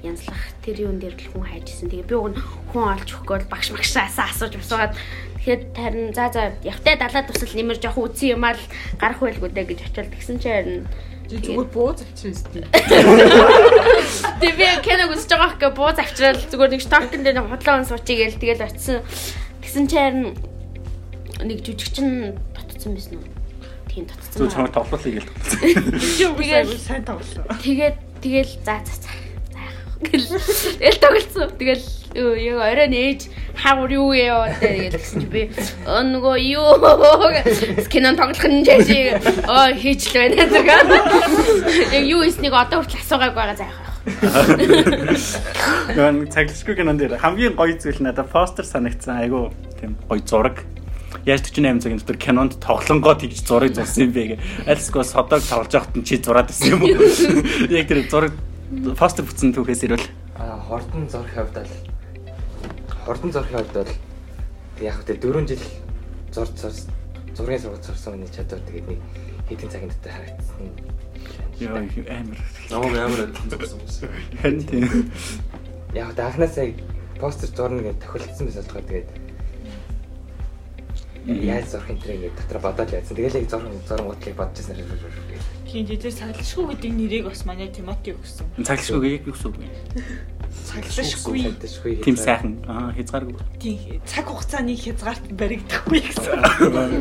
янзлах 0.00 0.40
тэр 0.64 0.88
юун 0.88 0.98
дээр 1.00 1.16
л 1.16 1.28
хүн 1.28 1.44
хайжсэн. 1.44 1.92
Тэгээ 1.92 2.08
би 2.08 2.16
уг 2.16 2.32
нь 2.32 2.40
хүн 2.72 2.84
олж 2.96 3.08
өгөхгүй 3.12 3.36
бол 3.44 3.52
багш 3.52 3.68
багшаасаа 3.72 4.32
асууж 4.32 4.56
асуугаад 4.56 4.96
тэгэхээр 5.44 5.60
харин 5.76 6.08
за 6.16 6.32
за 6.32 6.42
явтай 6.64 6.96
далаа 6.96 7.22
тусал 7.28 7.52
нэмэр 7.52 7.80
жоох 7.84 8.00
үтсэн 8.00 8.40
юм 8.40 8.48
аа 8.48 8.56
л 8.56 8.64
гарах 8.96 9.20
байлгүй 9.20 9.52
дээ 9.52 9.68
гэж 9.76 9.80
очил 9.92 10.08
тэгсэн 10.08 10.40
чинь 10.40 10.56
харин 10.56 10.88
зүгээр 11.28 11.68
бууз 11.72 12.00
авчихсан 12.00 12.64
юм. 12.64 12.68
Тэг 14.40 14.52
би 14.56 14.66
киног 14.84 15.12
үзэж 15.12 15.30
байгаа 15.32 15.52
хэрэг 15.56 15.76
бууз 15.76 15.98
авчрал 16.00 16.40
зүгээр 16.48 16.72
нэг 16.72 16.82
стокн 16.84 17.20
дээр 17.24 17.36
нэг 17.40 17.48
худлаа 17.48 17.80
ун 17.80 17.88
суучиг 17.88 18.18
гээл 18.20 18.40
тэгэл 18.40 18.66
очисон. 18.68 19.04
Тэгсэн 19.64 19.88
чи 19.88 19.96
харин 19.96 20.36
нэг 21.40 21.64
жүжигчин 21.64 22.36
дотцсон 22.52 22.92
байсан 22.94 23.16
уу? 23.16 23.26
Тийм 23.88 24.04
дотцсон. 24.04 24.44
Зөв 24.44 24.68
тоглоулъя 24.76 25.16
гэж 25.16 25.24
тоглосон. 25.24 25.58
чи 26.20 26.24
үгүй 26.28 26.48
сайн 26.76 27.02
тоглосон. 27.08 27.48
Тэгээд 27.64 27.96
тэгэл 28.20 28.52
за 28.60 28.76
за 28.84 28.94
за. 29.00 29.10
Тэгэл 30.04 30.28
тэгэл 30.78 31.00
тоглолцсон. 31.00 31.48
Тэгэл 31.56 31.84
яг 32.14 32.58
орой 32.60 32.88
нээж 32.92 33.20
хаагур 33.58 33.90
юу 33.90 34.12
яа 34.14 34.52
тэгээд 34.60 34.94
гэсэн 34.94 35.18
чи 35.24 35.26
би 35.26 35.42
«Өө, 35.86 36.02
нөгөө 36.14 36.36
юу 36.52 36.68
кинон 37.90 38.14
тоглох 38.14 38.46
нь 38.46 38.62
жишээ 38.62 39.18
оо 39.48 39.74
хийж 39.74 40.12
л 40.12 40.18
байна 40.22 40.34
гэдэг. 40.44 40.64
Яг 41.90 42.04
юу 42.04 42.22
хийснийг 42.22 42.54
одоо 42.54 42.82
хүртэл 42.82 43.02
асуугааг 43.02 43.34
байгаа 43.34 43.56
заах. 43.58 43.83
Гэн 45.96 46.28
цаглшгүй 46.28 46.76
кинон 46.76 47.00
дээр 47.00 47.16
хамгийн 47.18 47.56
гоё 47.56 47.76
зүйл 47.80 48.04
надад 48.04 48.28
постэр 48.28 48.68
санагдсан. 48.68 49.24
Айгу 49.24 49.52
тийм 49.80 49.96
гоё 50.08 50.20
зураг. 50.20 50.60
Яаж 51.24 51.48
48 51.48 51.80
цагийн 51.80 52.00
дотор 52.04 52.18
кинонд 52.20 52.60
тоглонгоо 52.60 53.16
тэгж 53.16 53.48
зураг 53.48 53.72
зурсан 53.72 54.04
юм 54.08 54.12
бэ 54.12 54.36
гэ. 54.36 54.36
Альсгүй 54.68 55.04
содог 55.08 55.40
тоглож 55.40 55.72
байхад 55.72 55.96
нь 55.96 56.04
чи 56.04 56.20
зураад 56.20 56.52
байсан 56.52 56.76
юм 56.76 56.84
уу? 56.84 57.00
Яг 57.72 57.88
тэр 57.88 58.04
зураг 58.10 58.32
постэр 58.98 59.24
бүтсэн 59.24 59.56
түүхээс 59.56 59.88
ирвэл 59.88 60.04
А 60.36 60.58
хордон 60.58 61.08
зурх 61.08 61.30
хувьд 61.32 61.54
бол 61.54 61.72
хордон 63.06 63.32
зурхын 63.32 63.56
хувьд 63.62 63.72
бол 63.72 63.92
яг 64.82 64.94
хөтэ 64.98 65.16
4 65.22 65.46
жил 65.46 65.62
зурж 66.34 66.58
зургийн 67.36 67.60
сургууль 67.62 67.84
сурсан 67.86 68.12
хүний 68.14 68.28
чадвар 68.28 68.60
тэгээд 68.66 68.88
нэг 68.90 69.00
хэдэн 69.48 69.70
цагийн 69.70 69.90
дотор 69.94 70.12
харагдсан. 70.12 70.93
Ёо 71.60 71.78
амар 72.10 72.38
Намайг 72.70 72.96
амар 72.98 73.20
байсан. 73.58 73.78
хэн 74.42 74.56
тийм. 74.64 75.10
Яг 75.94 76.10
хөтэ 76.10 76.22
анханасаа 76.24 76.66
постэр 77.20 77.50
зурна 77.54 77.82
гэж 77.82 77.96
тохиолдсон 78.02 78.46
байсан 78.48 78.64
болохоор 78.66 78.84
тэгээд 78.88 79.08
яаж 81.24 81.66
зурх 81.70 81.88
энэ 81.90 82.00
тэрэг 82.02 82.32
дотор 82.36 82.58
бодоод 82.60 82.90
яйсан. 82.92 83.16
Тэгэл 83.16 83.38
яг 83.40 83.46
зурх 83.48 83.64
зурн 83.88 84.06
готлыг 84.10 84.36
бодож 84.36 84.66
байсан. 84.66 84.76
Хин 85.64 85.86
жижиг 85.86 86.12
саглашгүй 86.12 86.64
гэдэг 86.74 86.92
нэрийг 86.92 87.24
бас 87.30 87.44
манай 87.46 87.68
Тимати 87.72 88.12
өгсөн. 88.12 88.46
Цаглшгүй 88.60 89.18
яг 89.18 89.26
юу 89.26 89.34
гэсэн 89.34 89.48
үг 89.48 89.56
вэ? 89.58 89.68
Саглашгүй. 90.54 91.40
Сагдашгүй. 91.48 91.92
Тим 92.04 92.16
сайхан. 92.16 92.52
Аа 92.68 92.92
хязгааргүй. 92.92 93.40
Тийм 93.58 94.00
цаг 94.04 94.26
хугацааны 94.28 94.76
хязгаарт 94.76 95.24
баригдахгүй 95.32 96.00
гэсэн. 96.04 96.38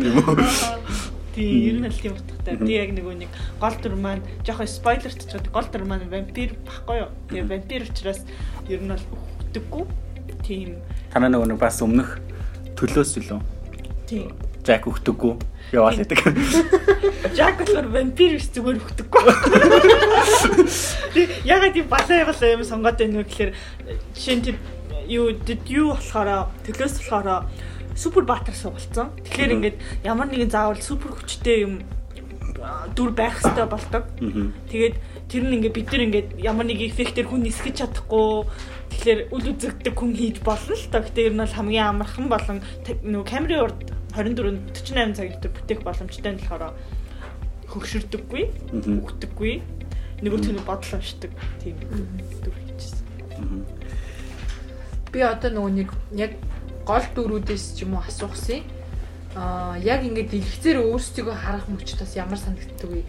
Тийм 0.01 0.17
үү? 0.23 0.39
Тийм 1.33 1.65
ер 1.65 1.77
нь 1.81 1.89
л 1.89 1.97
тийм 1.97 2.13
утгатай. 2.13 2.55
Би 2.61 2.77
яг 2.77 2.93
нөгөө 2.93 3.15
нэг 3.25 3.31
гол 3.57 3.75
дүр 3.81 3.95
маань 3.97 4.21
жоохон 4.45 4.69
спойлерт 4.69 5.17
ч 5.17 5.33
гэдэг 5.33 5.49
гол 5.49 5.65
дүр 5.65 5.85
маань 5.89 6.05
вампир 6.09 6.53
баггүй 6.61 6.97
юу. 7.01 7.09
Тэгээ 7.29 7.49
вампир 7.49 7.81
учраас 7.89 8.21
ер 8.69 8.81
нь 8.85 8.93
бол 8.93 9.01
өгдөггүй. 9.01 9.83
Тийм 10.45 10.77
Танаа 11.09 11.29
нөгөө 11.33 11.47
нэг 11.53 11.59
бас 11.59 11.81
өмнөх 11.81 12.19
төлөөс 12.77 13.17
илүү. 13.17 13.41
тийм. 14.05 14.29
Жак 14.63 14.85
өгдөггүй. 14.87 15.33
Яваал 15.73 15.97
гэдэг. 15.99 16.19
Жак 17.35 17.57
болохоор 17.59 17.87
вампир 17.91 18.37
биш 18.37 18.47
зүгээр 18.53 18.77
өгдөггүй. 18.79 19.25
Ягаад 21.49 21.73
тийм 21.73 21.87
балаа 21.91 22.29
балаа 22.29 22.53
юм 22.53 22.63
сонгоод 22.63 22.97
байна 23.01 23.19
вэ 23.19 23.27
гэхээр 23.27 23.51
жишээ 24.15 24.35
нь 24.37 24.45
тэр 24.45 24.57
юу 25.09 25.35
did 25.35 25.67
you 25.67 25.91
болохоор 25.91 26.47
төлөөс 26.63 26.95
болохоор 27.01 27.49
супер 27.95 28.23
баатар 28.25 28.55
сугалцсан. 28.55 29.13
Тэгэхээр 29.23 29.55
ингээд 29.57 29.77
ямар 30.03 30.27
нэгэн 30.29 30.49
заавал 30.49 30.81
супер 30.81 31.13
хүчтэй 31.13 31.65
юм 31.65 31.73
дүр 32.95 33.11
байх 33.11 33.41
хэрэгтэй 33.41 33.67
болдог. 33.67 34.03
Тэгээд 34.71 34.95
тэр 35.29 35.43
нь 35.43 35.55
ингээд 35.59 35.75
бид 35.75 35.89
нар 35.91 36.03
ингээд 36.07 36.29
ямар 36.39 36.65
нэг 36.65 36.79
эффектээр 36.81 37.27
хүн 37.27 37.43
нисгэж 37.43 37.75
чадахгүй 37.83 38.47
тэгэхээр 38.93 39.19
үл 39.33 39.45
үзэгдэг 39.51 39.93
хүн 39.97 40.11
хийж 40.15 40.37
болно 40.45 40.73
л 40.73 40.87
та. 40.91 41.03
Гэтэ 41.03 41.27
ер 41.27 41.33
нь 41.33 41.41
бол 41.43 41.57
хамгийн 41.57 41.87
амархан 41.91 42.27
болон 42.29 42.59
нөгөө 42.85 43.27
камерын 43.27 43.63
урд 43.67 43.79
24 44.13 44.61
48 44.77 45.17
цаг 45.17 45.27
дотор 45.33 45.51
бүтээх 45.57 45.81
боломжтой 45.81 46.31
нь 46.33 46.41
болохоор 46.41 46.73
хөгшөрдөггүй, 47.73 48.43
үгдэггүй. 49.01 49.53
Нөгөө 50.23 50.39
төний 50.39 50.63
бодол 50.63 50.93
уншдаг 51.01 51.31
тийм 51.59 51.75
дүр 52.45 52.55
хийчихсэн. 52.55 53.65
Би 55.11 55.19
одоо 55.25 55.49
нөгөө 55.51 55.73
нэг 55.73 55.89
яг 56.15 56.37
гол 56.85 57.05
дөрүүдээс 57.15 57.79
ч 57.79 57.87
юм 57.87 57.95
уу 57.95 58.03
асуухсан. 58.03 58.61
Аа 59.35 59.75
яг 59.81 60.03
ингээд 60.05 60.29
дэлгэцээр 60.29 60.77
өөрсдийгөө 60.83 61.35
харах 61.35 61.65
мөчд 61.71 61.99
бас 61.99 62.13
ямар 62.15 62.37
санагддаг 62.37 62.89
вэ? 62.91 63.03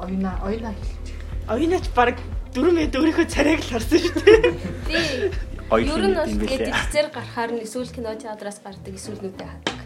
Оюуна, 0.00 0.34
оюуна 0.42 0.74
хэлж. 0.74 1.06
Оюунач 1.46 1.86
баг 1.94 2.18
4 2.52 2.74
мэд 2.74 2.92
өөрийнхөө 2.96 3.26
царайг 3.30 3.62
л 3.62 3.70
харсан 3.70 4.00
шүү 4.02 4.18
дээ. 4.18 4.52
Тий. 4.88 5.30
Ер 5.72 6.04
нь 6.04 6.16
бол 6.18 6.36
билээ. 6.36 6.68
дэлгэцээр 6.68 7.08
гарахаар 7.14 7.50
нь 7.56 7.64
эсвэл 7.64 7.88
кино 7.88 8.12
театраас 8.18 8.60
гардаг 8.60 8.92
эсвэл 8.92 9.24
нүдэ 9.24 9.46
хаадаг. 9.46 9.78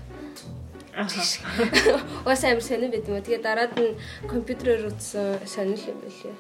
Уус 2.27 2.43
амар 2.43 2.65
сонирн 2.65 2.91
байт 2.91 3.07
юм. 3.07 3.23
Тэгээд 3.23 3.45
дараад 3.45 3.75
нь 3.79 3.95
компьютерээр 4.27 4.89
үзсэн 4.91 5.47
сонирхол 5.47 5.95
юм 5.95 6.01
байлээ. 6.03 6.37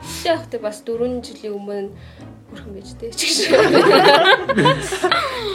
Тэгтээ 0.00 0.32
явахдаа 0.32 0.60
бас 0.64 0.78
4 0.86 1.20
жилийн 1.20 1.54
өмнө 1.58 1.90
хүрхэн 2.50 2.72
байж 2.74 2.90
тээ 2.98 3.10
ч 3.14 3.20
гэж. 3.22 3.38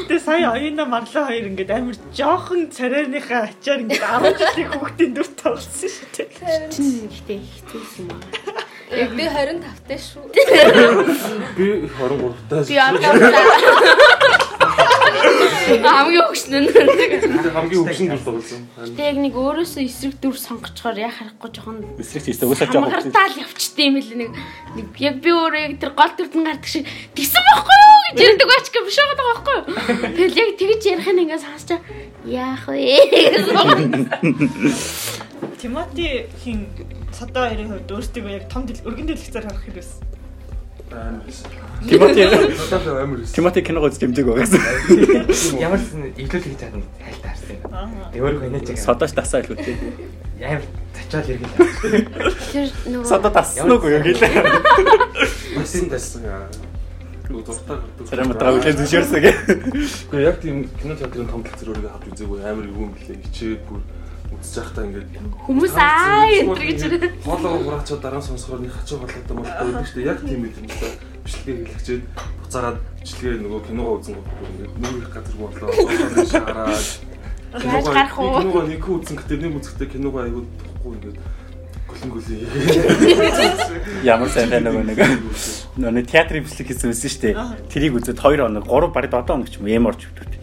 Тэгээ 0.07 0.23
сая 0.23 0.47
оюуна 0.55 0.83
марлаа 0.87 1.27
хоёр 1.27 1.45
ингээд 1.51 1.71
амар 1.75 1.97
жоохон 2.15 2.71
царайныхаа 2.71 3.51
ачаар 3.51 3.83
ингээд 3.83 4.01
10 4.01 4.39
жилийн 4.39 4.69
хүүхдийн 4.71 5.11
дүр 5.11 5.29
тоглосон 5.35 5.89
шүү 5.91 6.07
дээ. 6.15 6.71
Чин 6.71 7.11
ихтэй 7.11 7.39
ихтэйсэн 7.43 8.07
юм. 8.07 8.19
Яг 8.95 9.11
би 9.17 9.25
25 9.27 9.59
таа 9.89 9.99
шүү. 9.99 10.23
Би 11.57 11.89
23 11.89 12.33
таас 12.49 12.67
Би 12.69 12.77
одоо 12.79 13.11
хамгийн 15.65 16.25
өгшнөн. 16.29 16.65
хамгийн 17.55 17.81
өвчин 17.81 18.07
дүр 18.13 18.21
тоглосон. 18.25 18.61
Тэг 18.95 19.05
яг 19.05 19.17
нэг 19.17 19.33
өөрөөсөө 19.33 19.83
эсрэг 19.85 20.15
дүр 20.21 20.37
сонгочхоор 20.37 20.97
яа 21.01 21.09
харахгүй 21.09 21.49
жоохон 21.49 21.77
Эсрэг 21.97 22.23
тийстэй 22.29 22.45
өсөж 22.45 22.69
байгаа 22.69 22.85
хүмүүс. 22.85 23.11
хамгаартаал 23.11 23.41
явчихдээ 23.41 23.85
юм 23.89 23.97
л 23.97 24.11
нэг 24.15 24.31
нэг 24.77 24.87
яг 25.01 25.15
би 25.25 25.29
өөрөө 25.33 25.61
яг 25.65 25.73
тэр 25.81 25.91
гол 25.97 26.13
дүрдэн 26.13 26.43
гардаг 26.45 26.69
шиг 26.69 26.85
тэгсэн 27.17 27.43
байхгүй 27.49 27.77
юу 27.81 27.99
гэж 28.05 28.19
ярьдаг 28.25 28.47
бач 28.53 28.65
гэх 28.69 28.85
биш 28.85 28.97
байгаа 29.01 29.25
байхгүй 29.25 29.55
юу. 29.55 29.65
Тэгэл 30.15 30.39
яг 30.45 30.51
тэгж 30.59 30.83
ярих 30.85 31.09
нь 31.09 31.21
ингээд 31.25 31.43
сонсчаа 31.45 31.79
яах 32.25 32.63
вэ? 32.69 33.01
Тимати 35.61 36.29
хин 36.43 36.69
садаа 37.09 37.49
хоёрын 37.49 37.71
хувьд 37.73 37.89
өөрсдөө 37.89 38.29
яг 38.29 38.45
том 38.51 38.65
дэл 38.69 38.85
өргөн 38.85 39.07
дэлгэцээр 39.09 39.45
харах 39.49 39.63
хэрэг 39.65 39.81
байсан. 39.81 40.14
Тимати. 41.89 42.23
Тимати 43.33 43.61
киног 43.61 43.89
үзэж 43.89 43.99
дэмдэг 44.05 44.25
байгаас. 44.25 44.53
Ямар 45.59 45.81
ч 45.81 45.97
эвлэл 46.17 46.43
хийж 46.45 46.59
чадна 46.61 46.81
хайлт 47.01 47.23
харсан. 47.25 47.57
Аа. 47.73 47.89
Өөрөө 48.13 48.39
хөнөөж 48.45 48.65
байгаа. 48.69 48.85
Содоч 48.85 49.11
тасаа 49.17 49.41
илүү 49.41 49.57
тий. 49.59 49.75
Амар 50.45 50.63
тачаал 50.93 51.29
иргэн. 51.29 51.51
Тэр 52.53 52.69
нөгөө 52.85 53.09
Содо 53.09 53.29
тассан 53.33 53.71
уу 53.71 53.81
гэлээ. 53.81 54.29
Басин 55.57 55.89
тассан. 55.89 56.23
Нөгөө 57.29 57.43
дуртай 57.49 57.77
гардаг. 57.81 58.05
Царай 58.05 58.25
матаа 58.29 58.53
үлээ 58.53 58.77
зүшэрсэ 58.77 59.17
гэ. 59.25 59.31
Гэхдээ 59.73 60.21
яг 60.21 60.37
тийм 60.41 60.69
кино 60.77 60.93
театрын 60.93 61.29
том 61.29 61.41
дэлгэр 61.41 61.69
өөрийгөө 61.73 61.93
хавж 61.97 62.05
үзээгүй 62.13 62.39
амар 62.45 62.65
юу 62.69 62.85
юм 62.85 62.91
блэ. 62.93 63.17
Хичээд 63.25 63.61
бүр 63.65 63.81
үзэж 64.33 64.55
байхдаа 64.61 64.85
ингээд 64.85 65.09
хүмүүс 65.45 65.75
аа 65.77 66.25
энэ 66.25 66.55
гэж 66.55 66.81
хоолоо 67.25 67.53
хураачаад 67.61 68.01
дараа 68.01 68.21
нь 68.21 68.27
сонсохоор 68.29 68.61
нэг 68.61 68.73
хачаа 68.73 68.97
болоод 68.99 69.29
юм 69.29 69.39
болдог 69.41 69.85
шүү 69.85 69.97
дээ. 70.01 70.09
Яг 70.09 70.19
тийм 70.25 70.41
юм 70.45 70.65
л 70.65 70.79
да. 70.81 70.89
Бичлэгээ 71.25 71.69
хэлчихээд 71.69 72.03
буцаараад 72.41 72.77
бичлэгээ 73.01 73.41
нөгөө 73.45 73.61
киногоо 73.65 73.95
үзэн 73.99 74.15
гоо 74.15 74.47
ингээд 74.49 74.73
нэг 74.81 74.93
их 75.01 75.09
газар 75.13 75.35
болоо. 75.37 75.69
Хоолоо 75.69 76.25
шаараад 76.25 76.87
яаж 77.55 77.85
гарах 77.85 78.17
уу? 78.19 78.39
Киногоо 78.41 78.63
нэг 78.65 78.81
хүн 78.81 78.97
үзэн 79.01 79.17
гэтээ 79.19 79.37
нэг 79.41 79.53
үзэхдээ 79.59 79.87
киногоо 79.93 80.21
аягүй 80.25 80.43
тухгүй 80.45 80.93
ингээд 80.95 81.17
гүлэн 81.89 82.09
гүлэн. 82.11 82.41
Ямар 84.09 84.29
сайн 84.29 84.49
тань 84.49 84.65
нөгөө 84.65 84.83
нэг 84.89 84.99
нөгөө 85.79 86.05
театрын 86.09 86.43
бичлэг 86.45 86.67
хийсэн 86.69 86.91
байсан 86.91 87.09
шүү 87.09 87.21
дээ. 87.23 87.35
Тэрийг 87.71 87.93
үзээд 87.97 88.19
2 88.19 88.41
хоног 88.41 88.65
3 88.67 88.93
бараг 88.93 89.11
7 89.13 89.29
хоног 89.29 89.49
ч 89.49 89.57
юм 89.61 89.69
эм 89.69 89.89
орж 89.89 90.01
өгдөг. 90.09 90.34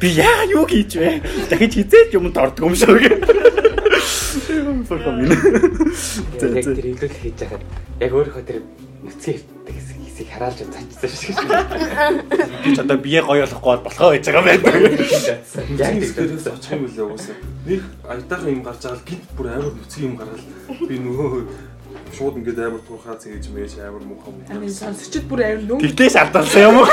Би 0.00 0.08
яа 0.16 0.48
юу 0.48 0.64
хийж 0.64 0.96
вэ? 0.96 1.20
Дахиж 1.50 1.76
хизээч 1.76 2.16
юмд 2.16 2.36
ордог 2.36 2.72
юм 2.72 2.74
шиг. 2.74 2.88
Фоком 4.88 5.20
ин. 5.20 5.28
Яг 5.28 6.64
тэр 6.64 6.86
эвлэл 6.88 7.12
хийж 7.20 7.36
байхад 7.36 7.62
яг 8.00 8.12
өөрөө 8.16 8.40
тэр 8.48 8.64
нүцгэн 9.04 9.36
хэвдэг 9.36 9.76
хэсгийг 9.76 10.28
хараалж 10.32 10.58
зачсан 10.64 11.20
шүү 11.20 11.44
дээ. 11.44 11.64
Би 12.64 12.70
ч 12.72 12.78
одоо 12.80 12.96
бие 12.96 13.20
гоё 13.20 13.44
болохгүй 13.44 13.76
бол 13.76 13.84
болохоо 13.84 14.10
гэж 14.16 14.24
байгаа 14.24 14.44
байдаг. 14.48 14.72
Яг 15.76 15.92
тийм 16.00 16.32
очих 16.48 16.72
юм 16.72 16.84
лээ 16.88 17.04
уусаа. 17.04 17.36
Нэг 17.68 17.80
аятайхан 18.08 18.52
юм 18.56 18.62
гарч 18.64 18.80
байгаа 18.80 18.96
л 18.96 19.04
гинт 19.04 19.28
бүр 19.36 19.46
амар 19.52 19.72
нүцгэн 19.76 20.04
юм 20.08 20.14
гараад 20.16 20.42
би 20.88 20.96
нөгөө 20.96 21.30
шууд 22.12 22.36
ингээд 22.38 22.58
амар 22.58 22.82
туурхаа 22.86 23.16
цээж 23.16 23.48
мэж 23.54 23.78
амар 23.80 24.04
муухай 24.04 24.32
юм. 24.32 24.44
Амин 24.50 24.72
сонсчод 24.72 25.24
бүр 25.30 25.40
аим 25.44 25.60
нүм 25.66 25.80
Тэгтээ 25.80 26.10
шалдалсан 26.10 26.62
юм 26.68 26.76
уу? 26.80 26.88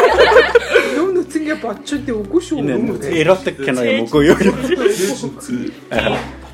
нүм 0.97 1.09
нүцэнгээ 1.17 1.57
бодчод 1.61 2.05
үгүй 2.07 2.41
шүү. 2.41 2.57
Эротик 3.11 3.57
кино 3.61 3.81
юм 3.83 4.07
уу 4.07 4.21
юу? 4.21 4.37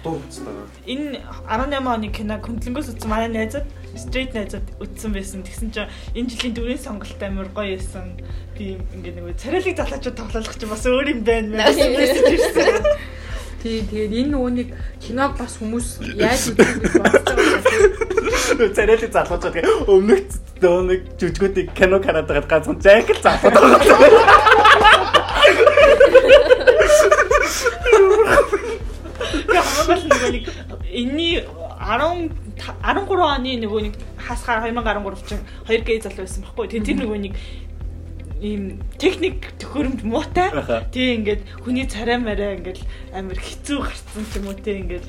Дотор 0.03 0.20
уцтаа. 0.20 0.67
Энэ 0.84 1.24
18 1.48 1.79
оны 1.79 2.08
кино 2.12 2.36
хөндлөнгөөс 2.43 2.91
үзсэн 2.91 3.10
манай 3.10 3.32
найзад 3.32 3.67
Straight 3.93 4.34
найзууд 4.34 4.67
үтсэн 4.82 5.13
байсан. 5.13 5.46
Тэгсэн 5.46 5.70
чинь 5.70 5.91
энэ 6.17 6.29
жилийн 6.34 6.53
дөрвийн 6.58 6.82
сонголт 6.82 7.22
амар 7.22 7.48
гоё 7.53 7.77
байсан. 7.77 8.17
Би 8.58 8.82
ингээд 8.96 9.22
нэг 9.22 9.38
царайлаг 9.38 9.77
залуучууд 9.77 10.17
тоглох 10.17 10.58
чинь 10.58 10.72
бас 10.74 10.84
өөр 10.89 11.13
юм 11.13 11.22
байна. 11.22 11.70
Тий, 13.63 13.79
тэгээд 13.88 14.12
энэ 14.12 14.36
нөгөөнийг 14.36 14.70
киног 15.00 15.39
бас 15.39 15.55
хүмүүс 15.55 16.03
яаж 16.20 16.51
үзэх 16.51 16.84
гэж 16.84 17.00
бодож 17.00 17.24
байгаа 17.32 17.42
Царайлаг 18.72 19.12
залуучууд 19.12 19.53
гэх 19.53 19.67
өмнөх 19.91 20.22
дөө 20.63 20.79
нэг 20.88 21.01
жүжигүүдийг 21.20 21.67
кино 21.75 22.00
хараад 22.00 22.27
байгаад 22.29 22.48
ганцхан 22.48 22.79
жайкл 22.79 23.20
залууд 23.20 23.53
байгаа. 23.53 24.43
Хамгаалал 29.63 30.08
нөгөө 30.08 30.32
нэг 30.32 30.46
энэний 30.93 31.43
10 31.43 32.32
13 32.63 33.20
оны 33.20 33.51
нөгөө 33.60 33.82
нэг 33.89 33.96
хасгаар 34.15 34.72
2013 34.72 35.27
чинь 35.27 35.43
2G 35.67 35.89
залуу 36.05 36.24
байсан 36.24 36.41
байхгүй. 36.48 36.67
Тэгээ 36.72 36.88
тэр 36.88 36.98
нөгөө 37.03 37.20
нэг 37.27 37.34
ийм 38.43 38.63
техник 39.00 39.51
төхөөрөмж 39.60 40.03
муутай. 40.08 40.51
Тий 40.91 41.15
ингээд 41.20 41.41
хүний 41.63 41.88
царай 41.88 42.20
мараа 42.20 42.55
ингээд 42.55 42.79
амар 43.15 43.39
хэцүү 43.39 43.79
гарцсан 43.84 44.24
ч 44.32 44.39
юм 44.39 44.48
уу 44.51 44.55
тий 44.60 44.79
ингээд 44.84 45.05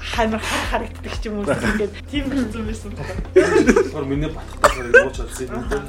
хамар 0.00 0.40
хар 0.40 0.62
харагддаг 0.70 1.14
ч 1.20 1.26
юм 1.28 1.40
уу 1.40 1.46
ингээд 1.46 1.94
тийм 2.10 2.24
хэцүү 2.30 2.62
байсан 2.66 2.92
байна. 2.96 3.14
Гор 3.92 4.04
миний 4.04 4.30
батхтаа 4.30 4.70
царайг 4.70 4.94
ууч 5.06 5.18
авсан 5.20 5.46
юм 5.46 5.64
даа. 5.70 5.82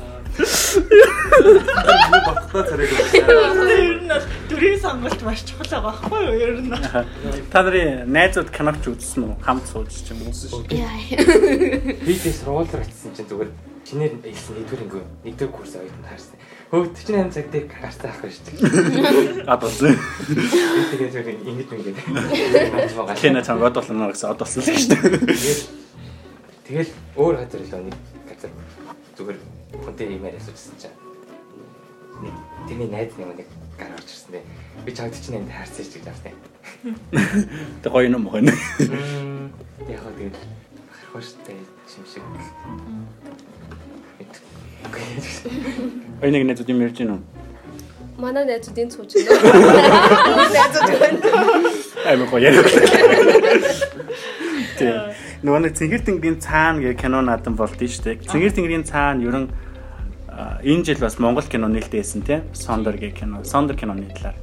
Миний 2.07 2.23
батхтаа 2.27 2.63
царайг 2.69 2.91
Ер 2.91 3.99
нь 4.01 4.11
дүрийн 4.49 4.79
сонголт 4.79 5.21
маш 5.23 5.43
чухал 5.43 5.69
байгаа 5.69 5.91
байхгүй 5.91 6.21
юу? 6.25 6.35
Ер 6.39 6.55
нь. 6.61 6.71
Та 7.51 7.63
нарын 7.63 8.07
найзууд 8.11 8.49
киногч 8.51 8.83
үзсэн 8.87 9.23
үү? 9.27 9.35
Хамт 9.43 9.65
сууж 9.67 9.91
ч 9.91 10.11
юм 10.11 10.23
уу? 10.27 10.33
Видеос 12.07 12.39
роллер 12.47 12.81
очсон 12.83 13.11
чинь 13.15 13.27
зүгээр 13.27 13.51
чинээр 13.87 14.13
хэлсэн 14.19 14.53
нэгдүгээр 14.59 14.83
ингээ 14.83 15.05
нэгдүгээр 15.25 15.55
курс 15.55 15.73
аваад 15.79 15.95
таарсан. 16.03 16.35
Хөөе 16.67 16.91
48 16.91 17.31
цаг 17.31 17.47
дээр 17.47 17.71
гарцаа 17.71 18.11
авах 18.11 18.27
шүү 18.27 18.43
дээ. 18.43 19.47
Адуулсан. 19.47 19.95
Би 20.27 20.35
тэгээд 20.91 21.15
зүгээр 21.15 21.47
ингэж 21.47 21.79
ингэж. 21.79 21.95
Кино 23.23 23.39
цангад 23.39 23.79
болно 23.79 24.11
гэсэн 24.11 24.35
од 24.35 24.43
болсон 24.43 24.59
л 24.59 24.67
шүү 24.67 24.91
дээ. 24.91 25.15
Тэгээд 26.67 26.67
тэгэл 26.67 26.91
өөр 27.15 27.39
газар 27.39 27.63
л 27.63 27.87
нэг 27.87 27.95
газар 28.27 28.51
зүгээр 29.15 29.39
хүнтэй 29.79 30.11
юм 30.11 30.27
яриа 30.27 30.43
суусан 30.43 30.75
чинь 30.75 30.91
нэг 32.19 32.35
тэрний 32.67 32.91
найз 32.91 33.15
нэг 33.15 33.31
нэг 33.31 33.47
гар 33.79 33.95
орж 33.95 34.11
ирсэн 34.11 34.35
дээ. 34.35 34.43
Би 34.83 34.91
чамд 34.91 35.15
чинь 35.15 35.39
энд 35.39 35.47
хайрцаж 35.47 35.87
гэж 35.87 36.03
авсан. 36.11 36.35
Тэг 37.79 37.95
гоё 37.95 38.11
юм 38.11 38.27
уу? 38.27 38.43
Яг 38.43 40.03
хаа 40.03 40.11
тэгээд 40.19 40.35
харахгүй 40.35 41.23
штэ 41.23 41.55
юм 45.95 46.03
шиг. 46.17 46.23
Ой 46.23 46.31
нэг 46.31 46.43
найзууд 46.49 46.69
юм 46.69 46.81
ярьж 46.81 46.97
гинөө. 46.97 47.19
Манай 48.17 48.45
найзуудын 48.49 48.89
цууч 48.89 49.13
нөө. 49.13 49.37
Найзууд 50.49 50.89
байна. 50.97 51.19
Аймаг 52.09 52.29
гоё. 52.33 52.49
Тэг. 54.77 55.13
Нөгөө 55.45 55.61
нэг 55.61 55.73
Цэнгэр 55.77 56.01
тэнгэрийн 56.01 56.41
цаана 56.41 56.81
гэх 56.81 56.97
кино 56.97 57.21
наадам 57.21 57.53
болд 57.53 57.77
нь 57.77 57.85
штэ. 57.85 58.17
Цэнгэр 58.25 58.57
тэнгэрийн 58.57 58.85
цаана 58.89 59.21
ерөн 59.21 59.53
энэ 60.65 60.83
жил 60.85 60.97
бас 60.97 61.21
Монгол 61.21 61.45
кино 61.45 61.69
нээлттэйсэн 61.69 62.21
тий. 62.25 62.41
Сондор 62.57 62.97
гэх 62.97 63.21
кино. 63.21 63.45
Сондор 63.45 63.77
киноны 63.77 64.09
талаар. 64.17 64.33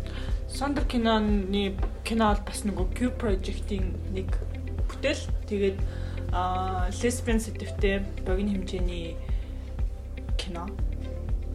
Сондор 0.46 0.86
киноны 0.86 1.74
кино 2.06 2.30
бол 2.30 2.42
бас 2.46 2.62
нөгөө 2.62 2.86
Q 2.94 3.10
project-ийн 3.18 3.90
нэг 4.14 4.38
бүтээл. 4.86 5.26
Тэгээд 5.50 5.78
аа 6.30 6.86
lesbian 6.94 7.42
сэтвтэй 7.42 8.06
богино 8.22 8.54
хэмжээний 8.54 9.18
кино 10.38 10.70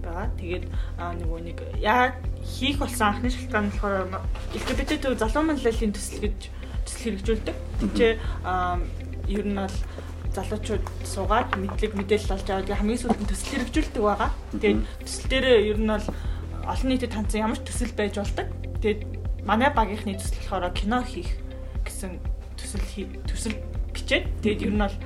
байгаа. 0.03 0.27
Тэгээд 0.39 0.65
аа 0.97 1.13
нөгөө 1.15 1.39
нэг 1.43 1.57
яа 1.79 2.15
хийх 2.43 2.79
болсон 2.79 3.07
анхны 3.07 3.29
шалтгаан 3.29 3.67
нь 3.69 3.73
болохоор 3.75 4.23
LGBT 4.55 5.15
залуу 5.19 5.43
манлайлалын 5.43 5.95
төсөл 5.95 6.23
гэж 6.23 6.37
төсөл 6.85 7.03
хэрэгжүүлдэг. 7.03 7.55
Тэгчээ 7.79 8.13
аа 8.43 8.79
ер 9.29 9.45
нь 9.45 9.59
бол 9.59 9.77
залуучууд 10.33 10.85
суугаад 11.03 11.49
мэдлэг 11.57 11.93
мэдээлэл 11.97 12.35
олж 12.37 12.47
аваад 12.49 12.69
хамгийн 12.69 13.01
сүүлд 13.01 13.21
нь 13.21 13.29
төсөл 13.29 13.51
хэрэгжүүлдэг 13.53 14.03
байгаа. 14.03 14.31
Тэгээд 14.53 14.79
төсөл 15.05 15.27
дээр 15.29 15.47
ер 15.73 15.79
нь 15.81 15.89
бол 15.89 16.07
олон 16.69 16.89
нийтэд 16.89 17.13
таньсан 17.13 17.41
ямар 17.45 17.59
ч 17.59 17.65
төсөл 17.65 17.93
байж 17.97 18.13
болдог. 18.17 18.47
Тэгээд 18.81 19.01
манай 19.45 19.69
багийнхны 19.73 20.17
төсөл 20.17 20.41
болохоор 20.45 20.73
кино 20.77 21.01
хийх 21.01 21.29
гэсэн 21.85 22.21
төсөл 22.57 22.85
төсөл 23.25 23.55
бичээд 23.93 24.25
тэгээд 24.45 24.65
ер 24.69 24.73
нь 24.73 24.83
бол 24.85 24.97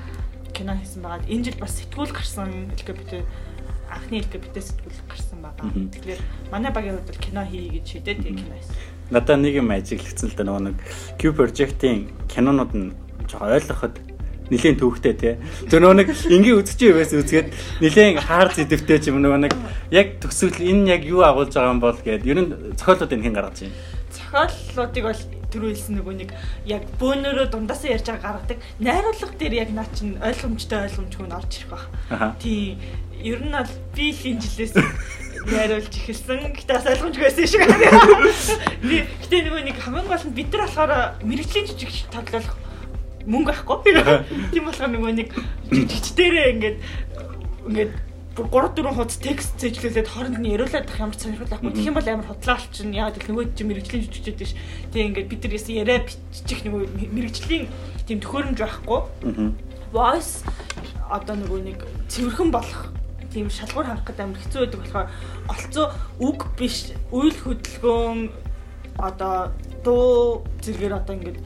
кино 0.54 0.76
хийсэн 0.78 1.02
байгаа. 1.02 1.28
Энэ 1.28 1.44
жил 1.50 1.60
бас 1.60 1.74
сэтгүүл 1.80 2.14
гарсан 2.14 2.70
LGBT 2.78 3.24
анхны 3.90 4.24
LGBT 4.24 4.56
сэтгүүл 4.62 5.02
гарсан 5.10 5.40
байгаа. 5.44 5.70
Тэгэхээр 5.72 6.22
манай 6.52 6.72
багийн 6.72 6.98
хувьд 7.00 7.20
кино 7.20 7.44
хий 7.44 7.70
гэж 7.74 7.86
шийдээд 7.88 8.20
тэгээд 8.24 8.40
кино 8.40 8.56
хийсэн. 8.56 8.76
Надаа 9.12 9.38
нэг 9.38 9.54
юм 9.60 9.70
ажиглагдсан 9.72 10.30
л 10.32 10.38
да 10.38 10.44
нөгөө 10.44 10.64
нэг 10.70 10.78
Q 11.20 11.22
project-ийн 11.34 12.00
кинонууд 12.32 12.72
нь 12.74 12.92
ойлгоход 13.34 13.96
нилийн 14.50 14.78
төвхтэй 14.78 15.14
тий. 15.14 15.34
Тэр 15.72 15.82
нөгөө 15.82 15.98
нэг 16.04 16.10
ингийн 16.30 16.60
үзэж 16.60 16.80
байвас 16.92 17.14
үзгээд 17.16 17.50
нилийн 17.82 18.20
хаар 18.20 18.52
зэдэвтэй 18.52 19.00
ч 19.00 19.10
юм 19.10 19.24
нөгөө 19.24 19.40
нэг 19.48 19.54
яг 19.90 20.20
төсөөл 20.20 20.60
энэ 20.60 21.00
яг 21.00 21.02
юу 21.08 21.24
агуулж 21.24 21.54
байгаа 21.56 21.74
юм 21.74 21.82
бол 21.82 21.98
гээд 21.98 22.28
ер 22.28 22.40
нь 22.44 22.52
зохиолууд 22.76 23.14
энэ 23.14 23.24
хин 23.24 23.36
гаргаж 23.36 23.58
байна. 23.64 23.78
Зохиолуудыг 24.12 25.04
бол 25.08 25.22
түрүү 25.54 25.70
хэлсэн 25.78 25.96
нөгөө 26.02 26.16
нэг 26.18 26.32
яг 26.66 26.84
бөөнөрөө 26.98 27.48
дундаасаа 27.54 27.94
ярьж 27.94 28.10
байгаа 28.10 28.42
гаргадаг. 28.42 28.60
Найруулга 28.82 29.38
дээр 29.38 29.54
яг 29.62 29.70
наа 29.70 29.88
чин 29.94 30.18
ойлгомжтой 30.18 30.90
ойлгомжгүй 30.90 31.28
нь 31.30 31.38
орж 31.38 31.52
ирэх 31.62 31.70
баг. 31.70 31.84
Тийм. 32.42 32.82
Ер 33.22 33.40
нь 33.46 33.54
бол 33.54 33.74
би 33.94 34.10
энэ 34.10 34.42
жилээс 34.42 34.74
найруулж 35.46 35.94
эхэлсэн. 35.94 36.58
Гэтэ 36.58 36.74
бас 36.74 36.88
ойлгомжгүй 36.90 37.24
байсан 37.24 37.46
шиг. 37.46 37.62
Гэтэ 39.22 39.38
нөгөө 39.46 39.62
нэг 39.70 39.78
хамгийн 39.78 40.08
гол 40.10 40.26
нь 40.26 40.36
бид 40.36 40.50
нар 40.52 40.66
болохоор 40.66 40.92
мэрэгжлийн 41.22 41.68
жижиг 41.70 42.10
тоглох 42.10 42.58
мөнгө 43.28 43.52
авахгүй. 43.54 43.94
Тийм 44.52 44.66
болохоор 44.68 44.92
нөгөө 44.92 45.12
нэг 45.16 45.30
жижигчдэрээ 45.72 46.48
ингээд 46.58 46.78
ингээд 47.68 47.92
бүр 48.34 48.50
3 48.50 48.74
4 48.82 48.98
хуудас 48.98 49.18
текст 49.22 49.54
цэжлүүлээд 49.62 50.10
хооронд 50.10 50.42
нь 50.42 50.50
яриулаад 50.58 50.90
байх 50.90 50.98
ямар 50.98 51.14
сонирхол 51.14 51.54
авахгүй. 51.54 51.70
Тэгэх 51.70 51.90
юм 51.94 51.98
бол 52.02 52.10
амар 52.10 52.26
худлаа 52.26 52.58
болчихно. 52.58 52.98
Яагаад 52.98 53.18
гэвэл 53.22 53.30
нөгөө 53.30 53.46
чинь 53.54 53.70
мэрэгжлийн 53.70 54.04
жүжигчд 54.10 54.38
биш. 54.42 54.54
Тэгээ 54.90 55.08
ингээд 55.14 55.30
бид 55.30 55.42
нар 55.46 55.54
яриа 55.70 56.00
бичих 56.02 56.60
нөгөө 56.66 56.82
мэрэгжлийн 57.14 57.66
тийм 58.10 58.20
төхөөрөмж 58.26 58.58
байхгүй. 58.58 59.00
Voice 59.94 60.42
одоо 61.14 61.36
нөгөө 61.38 61.60
нэг 61.62 61.80
цэвэрхэн 62.10 62.50
болох 62.50 62.82
тийм 63.30 63.54
шалгуур 63.54 63.86
хангах 63.86 64.10
гэдэг 64.10 64.26
амар 64.26 64.42
хэцүү 64.42 64.62
байдаг 64.66 64.82
болохоор 64.82 65.10
голцоо 65.46 65.86
үг 66.18 66.40
биш 66.58 66.78
үйл 67.14 67.38
хөдөлгөөн 67.38 68.20
одоо 68.98 69.54
дуу 69.86 70.42
зэргээр 70.66 70.98
одоо 70.98 71.14
ингээд 71.22 71.38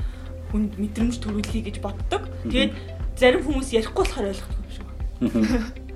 хүнд 0.55 0.71
мэдрэмж 0.79 1.19
төрүүлэе 1.19 1.67
гэж 1.67 1.77
боддог. 1.83 2.23
Тэгээд 2.47 2.71
зарим 3.19 3.43
хүмүүс 3.43 3.75
ярихгүй 3.75 4.03
болохоор 4.07 4.31
ойлгохгүй 4.31 4.63
юм 4.63 4.71
шиг 4.71 4.87
байна. 4.87 5.83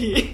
Тий. 0.00 0.32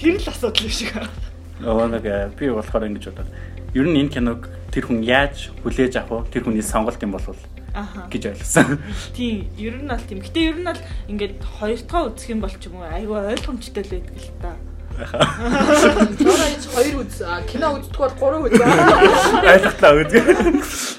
Тэр 0.00 0.16
л 0.16 0.28
асуудал 0.32 0.68
шиг 0.72 0.96
байна. 0.96 1.12
Оо 1.60 1.84
нэг 1.92 2.08
би 2.40 2.48
болохоор 2.48 2.88
ингэж 2.88 3.12
бодоод 3.12 3.28
ер 3.76 3.84
нь 3.84 4.00
энэ 4.00 4.08
киног 4.08 4.48
тэр 4.72 4.88
хүн 4.88 5.04
яаж 5.04 5.52
хүлээж 5.60 6.00
авах 6.00 6.24
вэ? 6.24 6.32
Тэр 6.32 6.48
хүний 6.48 6.64
сонголт 6.64 6.96
юм 7.04 7.12
болов 7.12 7.36
Аха. 7.76 8.08
гэж 8.08 8.32
ойлгосон. 8.32 8.80
Тийм, 9.12 9.44
ер 9.60 9.76
нь 9.76 9.84
бол 9.84 10.00
тийм. 10.08 10.24
Гэтэ 10.24 10.40
ер 10.40 10.56
нь 10.56 10.64
бол 10.64 10.80
ингээд 11.12 11.36
хоёр 11.36 11.80
дахь 11.84 12.16
үзэх 12.16 12.32
юм 12.32 12.40
бол 12.40 12.56
ч 12.56 12.64
юм 12.64 12.80
уу 12.80 12.88
айгүй 12.88 13.18
ойлгомжтой 13.28 13.84
л 13.84 13.92
байдаг 13.92 14.16
л 14.16 14.32
та. 14.40 14.56
Ич 14.96 16.64
хоёр 16.72 16.96
үз 17.04 17.20
кино 17.50 17.68
үздэг 17.76 18.00
бол 18.00 18.14
гурав 18.16 18.48
үз. 18.48 18.56
Ойлголоо 18.56 19.94
үзье. 20.00 20.22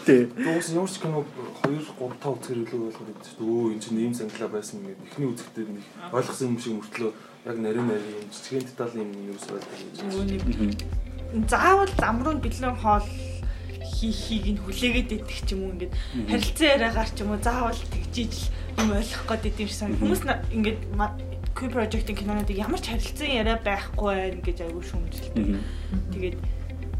Тий. 0.05 0.29
Дуус 0.29 0.67
ямар 0.77 0.91
ч 0.93 1.01
кино 1.01 1.25
2 1.65 1.89
3 1.89 2.21
5 2.21 2.21
үзэхэр 2.21 2.59
илүү 2.69 2.81
ойлгох 2.85 3.01
гэдэг 3.01 3.23
чинь 3.25 3.41
өө 3.41 3.73
эн 3.73 3.79
чинь 3.81 3.97
ийм 3.97 4.13
санглаа 4.13 4.49
байсан 4.51 4.83
гэдэг. 4.83 5.09
Эхний 5.09 5.29
үзэхдээ 5.33 5.65
нэг 5.73 5.85
ойлгосон 6.13 6.47
юм 6.53 6.59
шиг 6.61 6.73
мөртлөө 6.77 7.11
яг 7.45 7.57
нарийн 7.57 7.87
нарийн 7.87 8.17
юм 8.21 8.29
жижигэн 8.33 8.65
деталийн 8.65 9.09
юм 9.13 9.21
юус 9.31 9.45
байдаг 9.49 9.77
нэг 11.33 11.49
заавал 11.49 11.91
замруу 11.99 12.35
бэлэн 12.41 12.75
хоол 12.81 13.07
хийхийг 13.95 14.45
нь 14.53 14.61
хүлээгээд 14.65 15.15
идэх 15.15 15.39
ч 15.45 15.53
юм 15.53 15.61
уу 15.63 15.73
ингээд 15.77 15.93
харилцан 16.29 16.67
яриагаар 16.73 17.09
ч 17.13 17.17
юм 17.21 17.29
уу 17.31 17.39
заавал 17.45 17.81
тэгжиж 17.93 18.33
юм 18.81 18.89
ойлгох 18.97 19.25
гээд 19.29 19.45
идэв 19.49 19.69
шиг 19.69 19.93
хүмүүс 20.01 20.21
ингээд 20.57 20.79
Q 21.55 21.71
project-ийн 21.71 22.19
кинонуудыг 22.19 22.57
ямар 22.59 22.81
ч 22.83 22.91
харилцан 22.91 23.31
яриа 23.31 23.55
байхгүй 23.63 24.11
байх 24.11 24.43
гэж 24.43 24.57
аягүй 24.67 24.83
шүүмжилдэг. 24.91 25.55
Тэгээд 26.11 26.35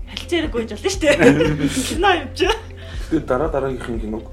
харилцан 0.08 0.38
яриаг 0.39 0.53
гойж 0.55 0.69
болно 0.71 0.89
шүү 0.95 1.01
дээ. 1.03 1.15
Кино 1.91 2.10
юм 2.23 2.29
чи. 2.31 2.47
Тэгээд 3.12 3.27
дараа 3.27 3.49
дараагийнхын 3.51 3.99
киног 3.99 4.23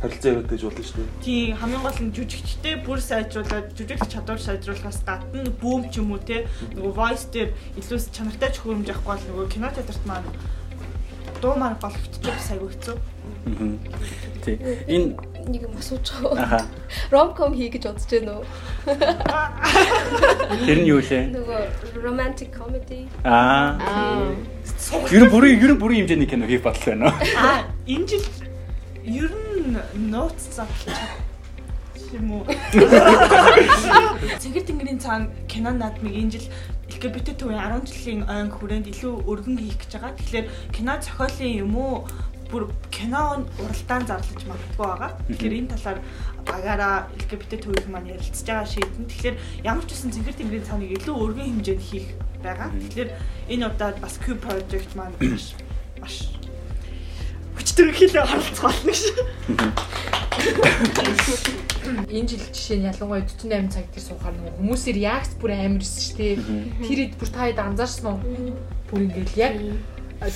харилцаа 0.00 0.30
яриад 0.32 0.48
байж 0.50 0.62
болно 0.66 0.84
шүү 0.84 0.96
дээ. 0.96 1.08
Тийм 1.24 1.56
хамгийн 1.56 1.82
гол 1.82 2.00
нь 2.04 2.14
жүжигчтэй 2.16 2.74
бүр 2.84 3.00
сайжруулад 3.00 3.66
жүжиглэх 3.76 4.10
чадвар 4.12 4.40
сайжруулахаас 4.40 5.00
гадна 5.06 5.50
бүүм 5.62 5.88
ч 5.90 6.00
юм 6.00 6.12
уу 6.12 6.20
те 6.20 6.44
нөгөө 6.76 6.92
voice 6.92 7.26
дээр 7.32 7.50
илүү 7.80 7.98
чанартай 8.12 8.50
ч 8.52 8.60
хөрөмж 8.60 8.88
авахгүй 8.92 9.10
бол 9.12 9.26
нөгөө 9.30 9.46
кино 9.52 9.68
театрт 9.72 10.04
маань 10.04 10.28
дуу 11.40 11.54
мар 11.56 11.76
болгогдчих 11.80 12.22
бас 12.24 12.50
аягүй 12.52 12.70
хэцүү. 12.72 12.96
Тий. 14.44 14.56
Энэ 14.86 15.16
нэг 15.46 15.62
юм 15.66 15.74
асууж 15.78 16.10
байгаа. 16.22 16.64
Ромком 17.10 17.54
хий 17.54 17.70
гэж 17.70 17.86
бодож 17.86 18.06
байна 18.10 18.32
уу? 18.40 18.44
Тэр 20.66 20.78
нь 20.82 20.88
юу 20.90 21.00
лээ? 21.00 21.30
Нөгөө 21.30 22.02
romantic 22.02 22.50
comedy. 22.56 23.06
Аа. 23.24 23.78
Аа. 23.78 24.34
Ер 25.12 25.26
нь 25.26 25.30
бүрийн 25.30 25.60
ер 25.60 25.72
нь 25.76 25.80
бүрийн 25.80 26.06
хэмжээний 26.06 26.28
кино 26.30 26.46
хийх 26.46 26.62
бодол 26.66 26.84
байна 26.86 27.10
уу? 27.10 27.16
Аа 27.36 27.64
энэ 27.86 28.06
жил 28.06 28.24
ер 29.06 29.30
нь 29.30 29.55
нууц 30.12 30.40
задлж 30.54 30.94
юм 32.12 32.32
уу? 32.32 32.44
Цэнгэр 34.42 34.64
тэнгэрийн 34.66 35.00
цаана 35.02 35.26
кино 35.50 35.70
наадмыг 35.74 36.14
энэ 36.14 36.30
жил 36.38 36.46
LGBT 36.86 37.34
төвийн 37.34 37.58
10 37.58 37.90
жилийн 37.90 38.22
ойн 38.30 38.50
хүрээнд 38.54 38.86
илүү 38.94 39.26
өргөн 39.26 39.58
хийх 39.58 39.78
гэж 39.82 39.92
байгаа. 39.98 40.14
Тэгэхээр 40.14 40.46
кино 40.70 40.92
зохиолын 41.02 41.58
юм 41.66 41.74
уу 41.74 42.06
бүр 42.50 42.70
кино 42.94 43.42
уралдаан 43.58 44.06
зарлаж 44.06 44.42
магадгүй 44.46 44.86
байгаа. 44.86 45.10
Тэгэхээр 45.26 45.58
энэ 45.58 45.72
талаар 45.74 45.98
багаараа 46.46 46.96
LGBT 47.18 47.52
төвийн 47.66 47.90
маань 47.90 48.12
ярилцж 48.14 48.46
байгаа 48.46 48.70
шийдэн. 48.70 49.10
Тэгэхээр 49.10 49.36
ямар 49.66 49.84
ч 49.84 49.90
үсэн 49.98 50.14
цэнгэр 50.14 50.38
тэнгэрийн 50.38 50.68
цааныг 50.70 50.94
илүү 50.94 51.14
өргөн 51.26 51.48
хэмжээнд 51.58 51.82
хийх 51.82 52.06
байгаа. 52.38 52.70
Тэгэхээр 52.70 53.10
энэ 53.50 53.66
удаад 53.66 53.96
бас 53.98 54.14
Q 54.22 54.38
project 54.38 54.90
маань 54.94 55.18
маш 55.18 55.58
маш 55.98 56.45
хүчтэй 57.56 57.92
хэлээ 57.92 58.22
оролцох 58.22 58.64
болно 58.68 58.92
шүү. 58.92 59.24
Энэ 62.10 62.28
жил 62.28 62.44
жишээ 62.52 62.78
нь 62.78 62.88
ялангуяа 62.90 63.24
48 63.24 63.72
цаг 63.72 63.86
дээр 63.90 64.04
суухаар 64.04 64.34
нөгөө 64.36 64.58
хүмүүсээр 64.60 64.98
ягц 65.00 65.32
бүр 65.40 65.50
амар 65.56 65.82
өссөн 65.82 66.02
шүү 66.04 66.16
дээ. 66.20 66.34
Тэр 66.84 66.98
хэд 67.02 67.14
бүр 67.16 67.30
та 67.32 67.40
хэд 67.48 67.60
анзаарсан 67.62 68.06
уу? 68.12 68.20
Бүр 68.90 69.00
ингээл 69.06 69.34
яг 69.40 69.54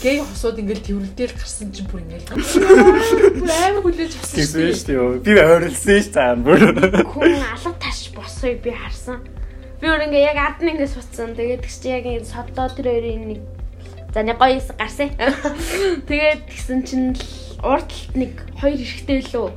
гей 0.01 0.21
хосууд 0.21 0.61
ингээл 0.61 0.85
тэрвэр 0.85 1.13
дээр 1.17 1.33
гарсан 1.37 1.73
чинь 1.73 1.89
бүр 1.89 2.05
ингээл 2.05 2.29
бүр 3.41 3.51
амар 3.51 3.83
хүлээж 3.85 4.13
авсан 4.17 4.41
шүү 4.41 4.61
дээ. 4.61 4.77
шүү 4.77 4.89
дээ. 4.89 5.25
Би 5.25 5.33
ойрлсон 5.41 6.01
шүү 6.01 6.15
цаана 6.17 6.43
бүр. 6.45 6.61
Хүн 7.05 7.41
алга 7.41 7.73
таш 7.81 7.99
босгоё 8.13 8.57
би 8.61 8.71
харсан. 8.73 9.19
Би 9.81 9.89
өөр 9.89 10.05
ингээ 10.09 10.29
яг 10.33 10.39
ард 10.41 10.61
нь 10.61 10.73
ингээ 10.77 10.91
суцсан. 10.93 11.33
Тэгээд 11.33 11.65
тэгс 11.65 11.79
чи 11.81 11.89
яг 11.93 12.05
энэ 12.05 12.29
соддоо 12.29 12.69
тэр 12.69 12.93
хоёрын 12.93 13.25
нэг 13.33 13.41
за 14.15 14.23
нэг 14.23 14.37
гоё 14.39 14.59
эс 14.59 14.69
гарсан. 14.75 15.11
Тэгээд 16.09 16.41
тэгсэн 16.51 16.81
чинь 16.87 17.15
л 17.15 17.23
урдталт 17.63 18.15
нэг 18.19 18.33
хоёр 18.59 18.79
эрэхтэй 18.81 19.23
лөө. 19.31 19.51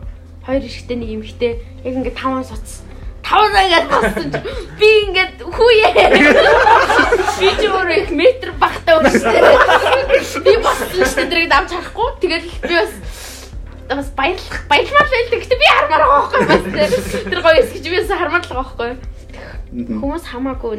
Хоёр 0.46 0.62
эрэхтэй 0.62 0.98
нэг 0.98 1.10
эмхтэй 1.18 1.54
яг 1.84 1.94
ингээ 1.98 2.14
таван 2.14 2.44
суц. 2.46 2.86
Таван 3.24 3.56
ингээд 3.56 3.88
боссон 3.90 4.28
чи 4.30 4.40
би 4.78 4.90
ингээд 5.10 5.36
хүүе. 5.42 5.88
Би 7.40 7.50
ч 7.58 7.62
өөр 7.66 7.90
их 7.98 8.10
метр 8.12 8.52
багтаа 8.60 9.00
үрстэй. 9.02 9.42
Би 10.44 10.54
боссон 10.60 11.02
шүү 11.02 11.18
дээ 11.18 11.32
тэрийг 11.32 11.50
давж 11.50 11.70
харахгүй. 11.74 12.10
Тэгээд 12.22 12.46
би 12.68 12.76
бас 12.78 12.94
бас 13.90 14.10
баярлах 14.14 14.62
баярмаар 14.70 15.08
л 15.08 15.14
байдаг. 15.16 15.40
Гэтэ 15.42 15.56
би 15.58 15.68
хармаар 15.72 16.04
байгаа 16.04 16.20
байхгүй 16.20 16.42
бас 16.52 16.64
тэр- 17.32 17.42
гоё 17.42 17.58
эс 17.64 17.72
гэж 17.74 17.86
би 17.90 17.98
бас 18.04 18.12
хармаар 18.12 18.44
л 18.44 18.50
байгаа 18.52 18.62
байхгүй. 18.62 18.92
Хүмүүс 19.74 20.24
хамаагүй 20.30 20.76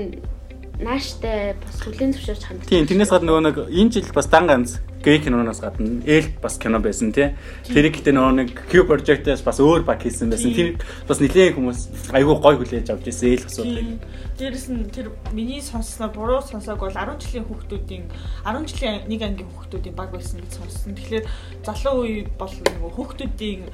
нааштай 0.81 1.55
бас 1.63 1.79
хүлэн 1.83 2.15
зөвшөөрч 2.15 2.43
ханддаг. 2.43 2.69
Тийм, 2.69 2.87
тэрнээс 2.89 3.13
гадна 3.13 3.31
нөгөө 3.31 3.45
нэг 3.47 3.57
энэ 3.71 3.93
жил 3.95 4.11
бас 4.15 4.27
дан 4.27 4.51
ганц 4.51 4.83
гей 5.05 5.21
киноноос 5.21 5.61
гадна 5.61 6.01
ээлт 6.03 6.41
бас 6.41 6.57
кино 6.59 6.81
байсан 6.81 7.13
тий. 7.13 7.37
Тэр 7.69 7.93
ихтэй 7.93 8.17
нөгөө 8.17 8.35
нэг 8.41 8.51
Q 8.73 8.89
project-аас 8.89 9.45
бас 9.45 9.61
өөр 9.61 9.85
баг 9.85 10.01
хийсэн 10.01 10.33
байсан. 10.33 10.51
Тэр 10.57 10.81
бас 11.07 11.21
нэлээд 11.21 11.55
хүмүүс 11.55 12.11
айгүй 12.11 12.37
гой 12.41 12.57
хүлээж 12.59 12.89
авч 12.91 13.13
ирсэн 13.13 13.29
ээл 13.29 13.47
асуудыг. 13.47 14.01
Дээрэс 14.41 14.67
нь 14.73 14.89
тэр 14.89 15.13
миний 15.37 15.61
сонссноор 15.61 16.11
буруу 16.11 16.41
сонсоог 16.43 16.81
бол 16.81 16.97
10 16.97 17.21
жилийн 17.21 17.47
хүүхдүүдийн 17.47 18.05
10 18.43 18.67
жилийн 18.67 19.05
нэг 19.07 19.21
ангийн 19.23 19.51
хүүхдүүдийн 19.53 19.95
баг 19.95 20.11
байсан 20.11 20.41
гэж 20.41 20.53
сонссон. 20.57 20.97
Тэгэхээр 20.97 21.25
залуу 21.63 22.09
үе 22.09 22.27
бол 22.35 22.51
нөгөө 22.51 22.91
хүүхдүүдийн 22.97 23.63
э, 23.63 23.71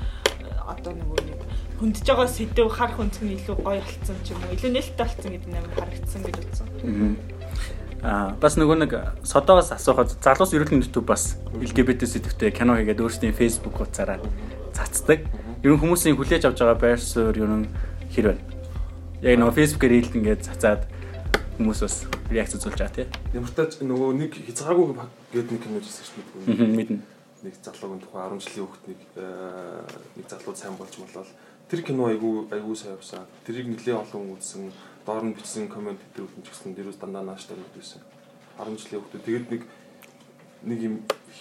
одоо 0.66 0.92
нөгөө 0.98 1.18
нэг 1.30 1.39
хөндөж 1.80 2.04
байгаа 2.04 2.28
сэдв 2.28 2.68
харах 2.68 3.00
өнцг 3.00 3.24
нь 3.24 3.40
илүү 3.40 3.56
гоё 3.56 3.80
болцсон 3.80 4.18
ч 4.20 4.36
юм 4.36 4.44
уу. 4.44 4.52
Илүү 4.52 4.70
нээлттэй 4.76 5.00
болцсон 5.00 5.30
гэдэг 5.32 5.48
нь 5.48 5.56
амар 5.56 5.72
харагдсан 5.80 6.20
гэж 6.28 6.36
үзсэн. 6.44 6.68
Аа 8.04 8.36
бас 8.36 8.54
нөгөө 8.60 8.76
нэг 8.84 8.92
содоогоос 9.24 9.72
асуухад 9.72 10.12
залуус 10.20 10.52
ерөнхий 10.52 10.84
төв 10.92 11.08
бас 11.08 11.40
LGBT 11.56 12.04
сэдвтэй 12.04 12.52
кино 12.52 12.76
хийгээд 12.76 13.00
өөрсдийн 13.00 13.32
Facebook 13.32 13.80
хуудасаараа 13.80 14.20
цацдаг. 14.76 15.24
Ер 15.64 15.72
нь 15.72 15.80
хүмүүсийн 15.80 16.20
хүлээж 16.20 16.52
авч 16.52 16.60
байгаа 16.60 16.76
байр 16.76 17.00
суурь 17.00 17.40
ер 17.40 17.48
нь 17.48 17.72
хэр 18.12 18.36
байна? 18.36 18.44
Яг 19.24 19.40
нөгөө 19.40 19.56
Facebook-ээр 19.56 19.96
ээлт 20.04 20.16
ингээд 20.20 20.44
цацаад 20.52 20.84
хүмүүс 21.60 21.80
бас 21.84 21.96
реакц 22.32 22.56
үзүүлж 22.56 22.76
байгаа 22.80 22.96
тий. 22.96 23.08
Ямар 23.36 23.52
ч 23.52 23.56
тач 23.56 23.72
нөгөө 23.84 24.10
нэг 24.16 24.32
хязгааргүй 24.48 24.96
гэдэг 25.32 25.52
нэг 25.52 25.60
кино 25.64 25.80
хийсэн 25.80 26.04
шүү 26.08 26.24
дээ. 26.56 26.76
Мэднэ. 26.76 27.04
Нэг 27.40 27.54
залуугийн 27.60 28.00
тухай 28.04 28.20
10 28.32 28.44
жилийн 28.44 28.68
хүүхднийг 28.68 29.00
э, 29.16 29.24
нэг 30.16 30.26
залуу 30.28 30.56
сайн 30.56 30.76
болж 30.76 30.92
болол 30.96 31.28
тэр 31.70 31.82
кино 31.86 32.10
айгүй 32.10 32.50
айгүй 32.50 32.74
сайн 32.74 32.98
явсан. 32.98 33.26
Тэрийг 33.46 33.70
нэлээд 33.70 34.02
олон 34.02 34.34
үзсэн. 34.34 34.72
Доор 35.06 35.24
нь 35.24 35.34
бичсэн 35.38 35.70
комент 35.70 36.02
дээр 36.14 36.26
үтэн 36.26 36.42
ч 36.42 36.50
гэсэн 36.50 36.74
дэрүүс 36.74 36.98
дандаа 36.98 37.22
нааштай 37.22 37.54
мэдсэн. 37.54 38.02
10 38.58 38.74
жилийн 38.76 39.00
хүүхдүүд 39.00 39.24
тэгээд 39.24 39.46
нэг 39.54 39.62
нэг 40.66 40.78
юм 40.82 40.94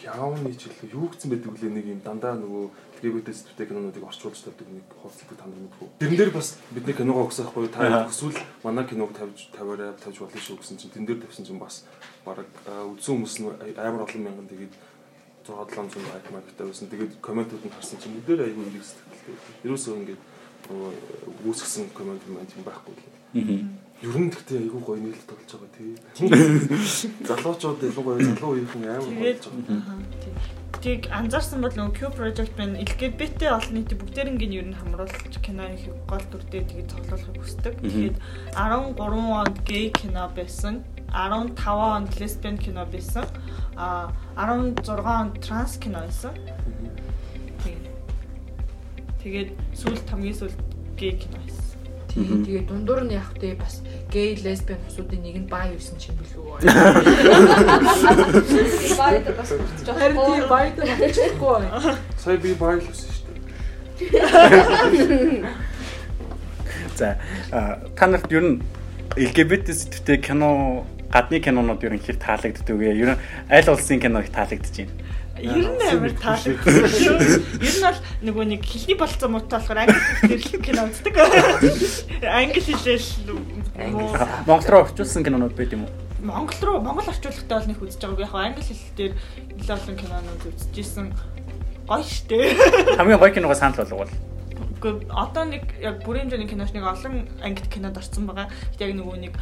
яавны 0.06 0.54
ч 0.56 0.72
илүү 0.72 0.96
юу 0.96 1.10
гэсэн 1.12 1.34
байдаг 1.34 1.52
үлээ 1.52 1.74
нэг 1.76 1.86
юм 1.92 2.00
дандаа 2.06 2.40
нөгөө 2.40 2.66
LGBT 3.04 3.28
сэдвтэй 3.36 3.68
кинонуудыг 3.68 4.04
орчуулж 4.06 4.40
тавьдаг 4.40 4.70
нэг 4.70 4.86
хооцдог 4.96 5.36
та 5.36 5.44
нар 5.44 5.60
мэдгүй. 5.60 5.88
Тэрэн 6.00 6.20
дээр 6.20 6.32
бас 6.32 6.56
бидний 6.72 6.96
киногоо 6.96 7.28
өгсөхгүй 7.28 7.68
та 7.68 8.08
эсвэл 8.08 8.40
манай 8.64 8.88
киног 8.88 9.12
тавьж 9.12 9.52
тавиараа 9.52 9.92
тавьж 10.00 10.24
болно 10.24 10.40
шүү 10.40 10.60
гэсэн 10.64 10.80
чинь 10.80 10.94
тэн 10.96 11.04
дээр 11.04 11.20
тавьсан 11.20 11.44
чинь 11.44 11.60
бас 11.60 11.84
баг 12.24 12.48
үзсэн 12.64 13.20
хүмүүс 13.20 13.36
нь 13.44 13.76
амар 13.76 14.08
олон 14.08 14.24
мянган 14.24 14.48
тэгээд 14.48 14.74
6-700 15.50 16.14
лайк 16.14 16.28
марктай 16.32 16.68
байсан. 16.68 16.88
Тэгээд 16.88 17.20
комментууд 17.20 17.66
нь 17.66 17.74
харсан 17.74 17.98
чинь 18.00 18.14
бүгдээр 18.22 18.46
айгүй 18.46 18.64
ирэх 18.70 18.86
сэтгэлтэй. 18.86 19.09
Ерөөсөө 19.66 19.96
ингээд 20.00 20.22
үүсгэсэн 21.46 21.90
коммент 21.98 22.24
юм 22.30 22.64
байхгүй 22.66 22.94
л. 22.94 23.04
Ер 24.00 24.16
нь 24.16 24.32
гэхдээ 24.32 24.64
айгүй 24.64 24.80
гоё 24.80 25.00
нийлэлт 25.02 25.28
болж 25.28 25.50
байгаа 25.52 25.72
тий. 25.76 25.92
Залуучууд 27.28 27.84
ялангуяа 27.84 28.24
залуу 28.24 28.52
үеийнхэн 28.56 28.88
амар 28.96 29.12
болж 29.12 29.44
байгаа. 29.44 30.40
Тийг 30.80 31.12
анзаарсан 31.12 31.60
бол 31.60 31.76
нөгөө 31.76 31.96
Q 32.00 32.00
project 32.16 32.56
маань 32.56 32.80
LGBT 32.80 33.52
олон 33.52 33.76
нийтийн 33.76 34.00
бүгдээрингийн 34.00 34.56
ер 34.56 34.68
нь 34.72 34.80
хамруулж 34.80 35.36
кино 35.44 35.68
хийх 35.76 35.92
гол 36.08 36.24
дүртэй 36.32 36.64
тэгээд 36.64 36.92
цоглуулахыг 36.96 37.36
хүсдэг. 37.44 37.76
Тэгээд 37.84 38.18
13 38.56 38.96
онд 38.96 39.58
гей 39.68 39.92
кино 39.92 40.32
байсан. 40.32 40.88
15 41.12 41.60
онд 41.68 42.12
лесбиан 42.16 42.56
кино 42.56 42.88
байсан. 42.88 43.28
А 43.76 44.16
16 44.40 44.88
онд 44.88 45.36
транс 45.44 45.76
кино 45.76 46.00
байсан. 46.08 46.32
Тэгээд 49.20 49.52
тэгээд 49.52 49.76
сүүлд 49.76 50.08
хамгийн 50.10 50.38
сүүлд 50.40 50.56
гей 50.96 51.12
кино 51.20 51.36
байсан. 51.44 51.68
Тийм 52.10 52.42
тэгээ 52.46 52.64
дундуур 52.72 53.02
нь 53.06 53.14
яг 53.14 53.30
тэ 53.38 53.54
бас 53.60 53.84
гей 54.10 54.34
лесбиан 54.40 54.80
хосуудын 54.88 55.22
нэг 55.22 55.36
нь 55.44 55.50
бай 55.52 55.70
юусэн 55.76 55.98
чинь 56.00 56.16
билүү. 56.18 56.58
Баяд 59.00 59.28
бас 59.38 59.50
хүрч 59.54 59.86
Харин 59.86 60.18
тийм 60.18 60.50
байгаа. 60.50 60.50
баяд 60.50 60.74
болчихгүй. 60.80 61.62
Сая 62.18 62.38
би 62.42 62.50
баял 62.58 62.82
өссөн 62.82 63.12
шүү 63.14 63.30
дээ. 64.00 65.46
За 66.98 67.18
та 67.96 68.08
нарт 68.08 68.32
ер 68.32 68.44
нь 68.44 68.62
LGBT 69.20 69.74
сэдвтэй 69.74 70.18
кино 70.18 70.86
гадны 71.12 71.40
кинонууд 71.44 71.84
ер 71.84 71.94
нь 71.94 72.00
хэр 72.02 72.18
таалагддаг 72.18 72.76
вэ? 72.78 72.94
Ер 72.98 73.10
нь 73.14 73.20
аль 73.50 73.70
улсын 73.70 74.00
кино 74.00 74.20
их 74.24 74.32
таалагдж 74.34 74.78
байна? 74.82 74.92
Ер 75.40 75.68
нь 75.72 75.84
амар 75.88 76.14
таалагдсан 76.20 76.88
шүү. 76.92 77.18
Ер 77.64 77.76
нь 77.80 77.86
бол 77.88 78.00
нөгөө 78.28 78.46
нэг 78.52 78.62
хэлний 78.68 78.98
болцоо 79.00 79.30
муутай 79.32 79.60
болохоор 79.60 79.80
англи 79.88 80.00
хэлээр 80.28 80.64
кино 80.64 80.82
үздэг. 80.92 81.16
Англи 82.28 82.62
хэлээр 82.62 83.04
Монгол 84.44 84.68
руу 84.68 84.82
орчуулсан 84.84 85.24
кинонууд 85.24 85.56
байд 85.56 85.72
юм 85.72 85.88
уу? 85.88 85.92
Монгол 86.20 86.60
руу 86.60 86.78
Монгол 86.84 87.08
орчуулгатай 87.08 87.56
бол 87.56 87.70
нэг 87.72 87.80
үзэж 87.80 88.02
байгааг. 88.04 88.20
Яг 88.20 88.32
хаа 88.36 88.44
англи 88.52 88.64
хэл 88.68 88.84
дээр 89.00 89.14
нэлээд 89.56 89.76
олон 89.80 89.96
кинонууд 89.96 90.44
үзчихсэн. 90.52 91.08
Гоё 91.88 92.04
штэ. 92.04 92.38
Хамгийн 93.00 93.20
гоё 93.20 93.32
киногоо 93.32 93.56
санал 93.56 93.80
болгоул. 93.80 94.12
Гэхдээ 94.80 95.12
одоо 95.12 95.44
нэг 95.46 95.64
яг 95.84 96.02
бүрийн 96.08 96.32
хэмжээний 96.32 96.50
киноч 96.50 96.72
нэг 96.72 96.88
олон 96.88 97.28
ангид 97.44 97.68
кинод 97.68 98.00
орсон 98.00 98.26
байгаа. 98.32 98.48
Яг 98.80 98.92
нөгөө 98.96 99.18
нэг 99.20 99.34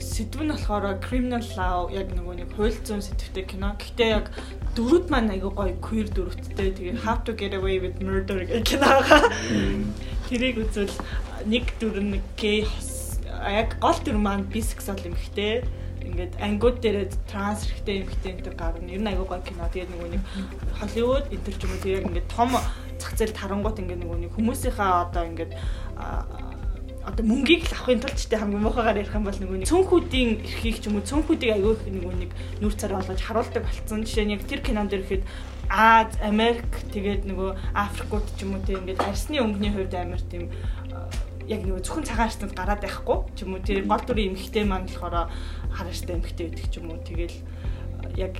сэдв 0.00 0.40
нь 0.40 0.52
болохоор 0.52 0.96
criminal 1.04 1.44
law 1.56 1.92
яг 1.92 2.08
нөгөө 2.16 2.34
нэг 2.40 2.48
хууль 2.56 2.72
зүйн 2.72 3.04
сэдвтэй 3.04 3.44
кино. 3.44 3.76
Гэхдээ 3.76 4.10
яг 4.16 4.32
дөрүүд 4.76 5.12
маань 5.12 5.32
айгүй 5.36 5.52
гоё 5.52 5.76
queer 5.84 6.08
дөрөвттэй. 6.08 6.72
Тэгээ 6.72 7.04
How 7.04 7.20
to 7.28 7.32
get 7.36 7.52
away 7.52 7.76
with 7.78 8.00
murder 8.00 8.44
гэх 8.48 8.64
кино. 8.64 8.88
Тэрийг 10.28 10.64
үзвэл 10.64 10.96
нэг 11.44 11.64
дүр 11.78 12.00
нь 12.00 12.20
гей 12.40 12.64
яг 13.44 13.76
гол 13.78 13.98
дүр 14.00 14.16
маань 14.16 14.48
бисексуал 14.48 15.00
эмхтэй 15.04 15.62
ингээд 16.06 16.32
ангууд 16.40 16.80
дээр 16.80 17.10
транс 17.26 17.66
хэрэгтэй 17.66 18.06
эмхтэй 18.06 18.32
энэ 18.32 18.44
төр 18.46 18.56
гарна. 18.56 18.90
Ер 18.90 19.02
нь 19.02 19.10
айгүй 19.10 19.26
гоё 19.26 19.42
кино. 19.42 19.68
Тэгээд 19.68 19.92
нөгөө 19.92 20.10
нэг 20.14 20.22
Холливуд 20.78 21.26
энэ 21.34 21.44
төр 21.44 21.56
ч 21.58 21.62
юм 21.66 21.72
уу 21.72 21.82
тэгээд 21.82 22.06
ингээд 22.08 22.28
том 22.30 22.50
зах 22.98 23.12
зээл 23.16 23.34
тарангууд 23.36 23.80
ингээд 23.80 24.02
нэг 24.04 24.32
хүмүүсийнхаа 24.34 25.08
одоо 25.10 25.24
ингээд 25.24 25.52
одоо 27.06 27.22
мөнгийг 27.22 27.70
л 27.70 27.74
авахын 27.78 28.02
тулд 28.02 28.18
ч 28.18 28.26
хамгийн 28.34 28.62
муухайгаар 28.66 28.98
ярих 28.98 29.14
юм 29.14 29.30
бол 29.30 29.38
нөгөө 29.38 29.58
нэг 29.62 29.70
цөнхүүдийн 29.70 30.30
эрхийг 30.42 30.76
ч 30.82 30.90
юм 30.90 30.98
уу 30.98 31.06
цөнхүүдийг 31.06 31.54
аягүй 31.54 31.74
их 31.78 31.86
нөгөө 31.86 32.14
нэг 32.18 32.30
нүүр 32.58 32.74
царай 32.74 32.98
болгож 32.98 33.20
харуулдаг 33.22 33.62
болцсон. 33.62 34.02
Жишээ 34.02 34.26
нь 34.26 34.34
яг 34.34 34.42
тэр 34.42 34.60
кинон 34.66 34.90
дээр 34.90 35.06
ихэд 35.06 35.22
Аз, 35.70 36.14
Америк 36.22 36.66
тэгээд 36.94 37.26
нөгөө 37.26 37.74
Африкууд 37.74 38.26
ч 38.34 38.42
юм 38.42 38.58
уу 38.58 38.62
тийм 38.66 38.82
ингээд 38.86 39.06
арсны 39.06 39.38
өнгөний 39.38 39.70
хувьд 39.70 39.94
амар 39.94 40.22
тийм 40.26 40.50
яг 41.46 41.62
нөгөө 41.62 41.82
зөвхөн 41.86 42.06
цагаан 42.06 42.26
арстанд 42.26 42.54
гараад 42.58 42.82
байхгүй 42.82 43.18
ч 43.38 43.46
юм 43.46 43.54
уу 43.54 43.62
тэр 43.62 43.86
гол 43.86 44.02
дүрийн 44.02 44.34
эмхтэй 44.34 44.66
маань 44.66 44.86
болохоор 44.90 45.30
хараартай 45.74 46.14
эмхтэй 46.18 46.46
байдаг 46.50 46.66
ч 46.70 46.74
юм 46.78 46.90
уу 46.90 46.98
тэгэл 47.06 47.38
яг 48.18 48.34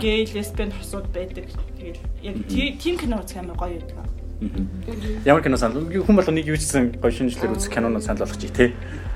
гей 0.00 0.26
лесбиан 0.26 0.72
хосууд 0.72 1.06
байдаг 1.12 1.46
тэгэл 1.78 2.00
яг 2.22 2.36
тийм 2.48 2.98
кино 2.98 3.20
үзэх 3.22 3.38
амар 3.40 3.56
гоё 3.56 3.80
байдаг. 3.80 4.06
Ямар 5.24 5.42
кино 5.42 5.56
санал 5.56 5.88
хүн 5.88 6.16
болго 6.16 6.32
нэг 6.32 6.46
юу 6.46 6.56
ч 6.56 6.68
гэсэн 6.68 7.00
гоё 7.00 7.12
шинжлэлээр 7.12 7.56
үзэх 7.56 7.72
кинонууд 7.72 8.04
санал 8.04 8.28
болгож 8.28 8.40
чи 8.40 8.48
тээ. 8.52 8.72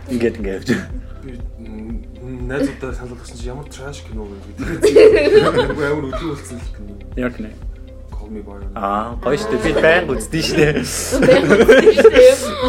Ингээд 0.08 0.38
ингээд 0.40 0.56
явж. 0.64 0.68
Би 1.20 1.36
найзуудаа 2.48 2.92
санал 2.96 3.14
болгосон 3.14 3.36
чи 3.36 3.46
ямар 3.46 3.66
траш 3.68 4.00
кино 4.08 4.24
вэ 4.24 4.36
гэдэг. 4.56 5.76
Амар 5.92 6.06
өдөө 6.08 6.28
болсон 6.32 6.56
л 6.56 6.72
кино. 6.72 6.92
Ямар 7.16 7.34
кино? 7.36 7.48
By 8.30 8.38
your 8.46 8.60
name. 8.62 8.70
Аа, 8.78 9.18
гоё 9.18 9.34
шүү 9.34 9.58
дээ. 9.58 9.62
Би 9.64 9.72
баян 9.82 10.06
үздэг 10.06 10.42
шүү 10.46 10.56
дээ. 10.58 10.78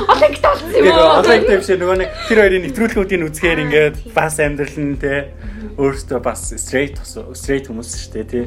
Олег 0.09 0.33
талсан 0.41 0.73
юм 0.73 0.89
уу? 0.89 1.21
тийм 1.21 1.61
шиг 1.61 1.77
нөгөө 1.77 1.97
нэг 2.01 2.09
тэр 2.25 2.37
хоёрын 2.41 2.63
нэвтрүүлгүүдийг 2.65 3.25
үзэхээр 3.29 3.59
ингээд 3.69 3.95
бас 4.09 4.41
амьдрал 4.41 4.77
нь 4.81 4.97
те 4.97 5.29
өөртөө 5.77 6.19
бас 6.25 6.41
straight 6.57 6.97
straight 7.37 7.69
хүмүүс 7.69 7.93
шүү 7.93 8.09
дээ 8.09 8.25
тий. 8.25 8.43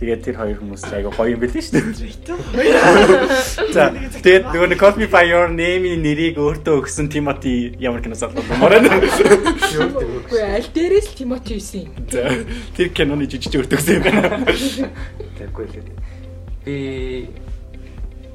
Тэгээд 0.00 0.24
тэр 0.24 0.36
хоёр 0.40 0.56
хүмүүс 0.64 0.88
айгаа 0.88 1.12
гоё 1.12 1.36
юм 1.36 1.44
билээ 1.44 1.64
шүү 1.68 1.76
дээ. 1.76 1.92
За 3.76 3.92
тэгээд 4.24 4.48
нөгөө 4.48 4.68
нэг 4.72 4.80
Call 4.80 4.96
Me 4.96 5.04
By 5.04 5.28
Your 5.28 5.52
Name-ийн 5.52 6.00
нэрийг 6.00 6.40
өөртөө 6.40 6.80
өгсөн 6.80 7.12
Тимоти 7.12 7.76
ямар 7.76 8.00
кино 8.00 8.16
салбар 8.16 8.40
байна. 8.48 8.88
Үгүй 8.88 10.40
аль 10.40 10.68
дээрээс 10.72 11.12
л 11.12 11.16
Тимоти 11.20 11.60
юусэн 11.60 11.92
юм. 11.92 12.08
За 12.08 12.32
тэр 12.72 12.88
киноны 12.96 13.28
жижиг 13.28 13.52
өөртөө 13.60 13.76
өгсөн 13.76 14.00
юм 14.00 14.04
байна. 14.08 14.48
Тэггүй 15.36 15.68
л 15.68 15.76
үү. 15.84 16.13
Би 16.64 17.30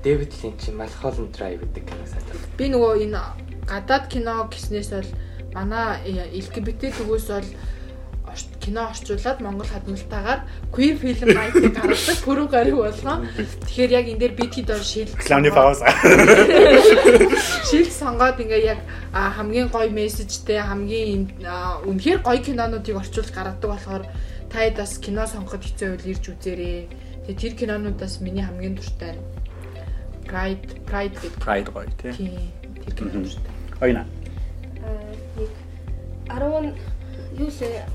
Дэвид 0.04 0.34
Линч 0.44 0.70
Малхолланд 0.70 1.36
Драйв 1.36 1.60
гэдэг 1.62 1.84
кино 1.89 2.06
санал. 2.06 2.39
Би 2.58 2.70
нөгөө 2.70 3.04
энэ 3.10 3.22
гадаад 3.68 4.06
кино 4.08 4.48
гэснээс 4.48 4.89
бол 4.94 5.10
манай 5.54 6.00
LGBT 6.38 6.94
төгөөс 6.94 7.28
бол 7.34 7.50
кино 8.62 8.89
орчуулад 8.94 9.42
Монгол 9.42 9.68
хадмалтаагаар 9.68 10.42
queer 10.72 10.96
film 11.02 11.34
night-ыг 11.34 11.74
гаргадаг 11.74 12.18
пүрэв 12.26 12.48
гариг 12.54 12.76
болгоо. 12.78 13.26
Тэгэхээр 13.65 13.92
яг 13.92 14.06
энэ 14.08 14.20
дээр 14.22 14.34
бид 14.38 14.54
хэд 14.54 14.70
бол 14.70 14.86
шил 14.86 15.10
Clown 15.26 15.50
Pause. 15.50 15.84
шил 17.70 17.89
сонгоод 17.89 18.38
ингээ 18.39 18.78
яг 18.78 18.80
хамгийн 19.12 19.74
гоё 19.74 19.89
мессежтэй 19.89 20.62
хамгийн 20.62 21.34
үнэхээр 21.89 22.20
гоё 22.22 22.39
кинонуудыг 22.46 22.96
орчуулж 22.96 23.34
гаргадаг 23.34 23.70
болохоор 23.70 24.04
та 24.54 24.58
хэд 24.62 24.78
бас 24.78 24.94
кино 25.02 25.26
сонгоход 25.26 25.65
хэцүү 25.65 25.88
байвал 25.89 26.12
ирж 26.13 26.26
үзээрэй. 26.30 27.09
Тэгээ 27.28 27.40
тэр 27.42 27.54
кинонуудаас 27.60 28.22
миний 28.22 28.44
хамгийн 28.44 28.76
дуртай 28.76 29.16
нь 29.18 29.22
Pride 30.30 30.86
Pride 30.86 31.16
гэдэг 31.18 31.34
Pride 31.42 31.70
гоё 31.74 31.90
тий. 31.98 32.54
тэр 32.86 32.94
кино 32.94 33.10
дуртай. 33.26 33.54
Ойна. 33.82 34.06
Аа, 34.86 35.12
нэг 35.38 35.50
10 36.30 36.78
юу 37.42 37.50
лээ 37.50 37.86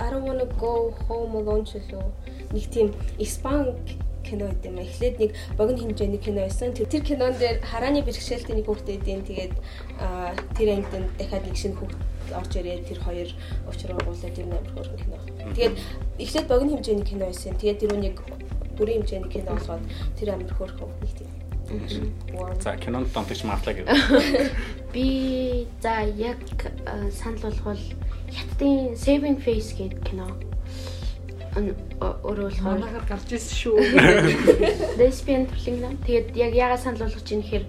I 0.00 0.10
don't 0.10 0.24
wanna 0.24 0.46
go 0.58 0.90
home 1.06 1.36
alone 1.36 1.64
ч 1.64 1.78
үлээ. 1.78 2.02
Нэг 2.52 2.64
тийм 2.72 2.88
испан 3.18 3.76
кино 4.24 4.48
гэдэг 4.48 4.66
юм. 4.72 4.78
Эхлээд 4.80 5.16
нэг 5.20 5.30
богино 5.56 5.78
хэмжээний 5.78 6.18
кино 6.18 6.40
байсан. 6.42 6.72
Тэр 6.72 6.86
тэр 6.88 7.02
кинон 7.04 7.36
дээр 7.38 7.60
харааны 7.60 8.02
бэрхшээлтэй 8.02 8.56
нэг 8.56 8.66
хүүхдээ 8.66 8.96
идэв. 8.98 9.22
Тэгээд 9.28 9.54
тэр 10.56 10.68
ангид 10.74 11.06
дахиад 11.18 11.44
нэг 11.46 11.56
шинэ 11.56 11.76
хүүхд 11.76 11.98
орж 12.32 12.52
ирээд 12.56 12.88
тэр 12.88 12.98
хоёр 13.04 13.28
уучраагуулаад 13.68 14.34
тэр 14.34 14.46
амар 14.48 14.66
хөөрхөн 14.74 15.00
кино. 15.02 15.16
Тэгээд 15.54 15.74
эхлээд 16.18 16.46
богино 16.48 16.72
хэмжээний 16.78 17.06
кино 17.06 17.24
байсан. 17.28 17.54
Тэгээд 17.60 17.80
тэр 17.84 17.92
үнийг 17.94 18.16
бүрийн 18.76 19.02
хэмжээний 19.02 19.30
кино 19.30 19.56
болоход 19.56 19.84
тэр 20.18 20.28
амар 20.34 20.52
хөөрхөн 20.52 20.90
нэг 21.00 21.12
тийм. 21.16 21.30
За 22.60 22.76
кинонд 22.76 23.12
донтогч 23.12 23.44
марлаа 23.44 23.74
гэв. 23.74 23.86
Би 24.92 25.66
за 25.80 26.04
яг 26.16 26.38
санал 27.12 27.40
болгол 27.40 27.80
хятадын 28.28 28.94
Saving 28.94 29.38
Face 29.40 29.72
гэдэг 29.72 30.00
кино. 30.04 30.26
Өөрөө 31.56 32.48
болохоор 32.48 32.76
Манайхаар 32.76 33.06
гарч 33.08 33.28
ирсэн 33.32 33.56
шүү. 33.56 33.76
lesbian 35.00 35.48
төрлөн 35.48 35.76
кино. 35.80 35.90
Тэгээд 36.04 36.28
яг 36.36 36.52
яагаад 36.52 36.82
санал 36.84 37.04
болгож 37.08 37.28
ийм 37.32 37.40
гэхээр 37.40 37.64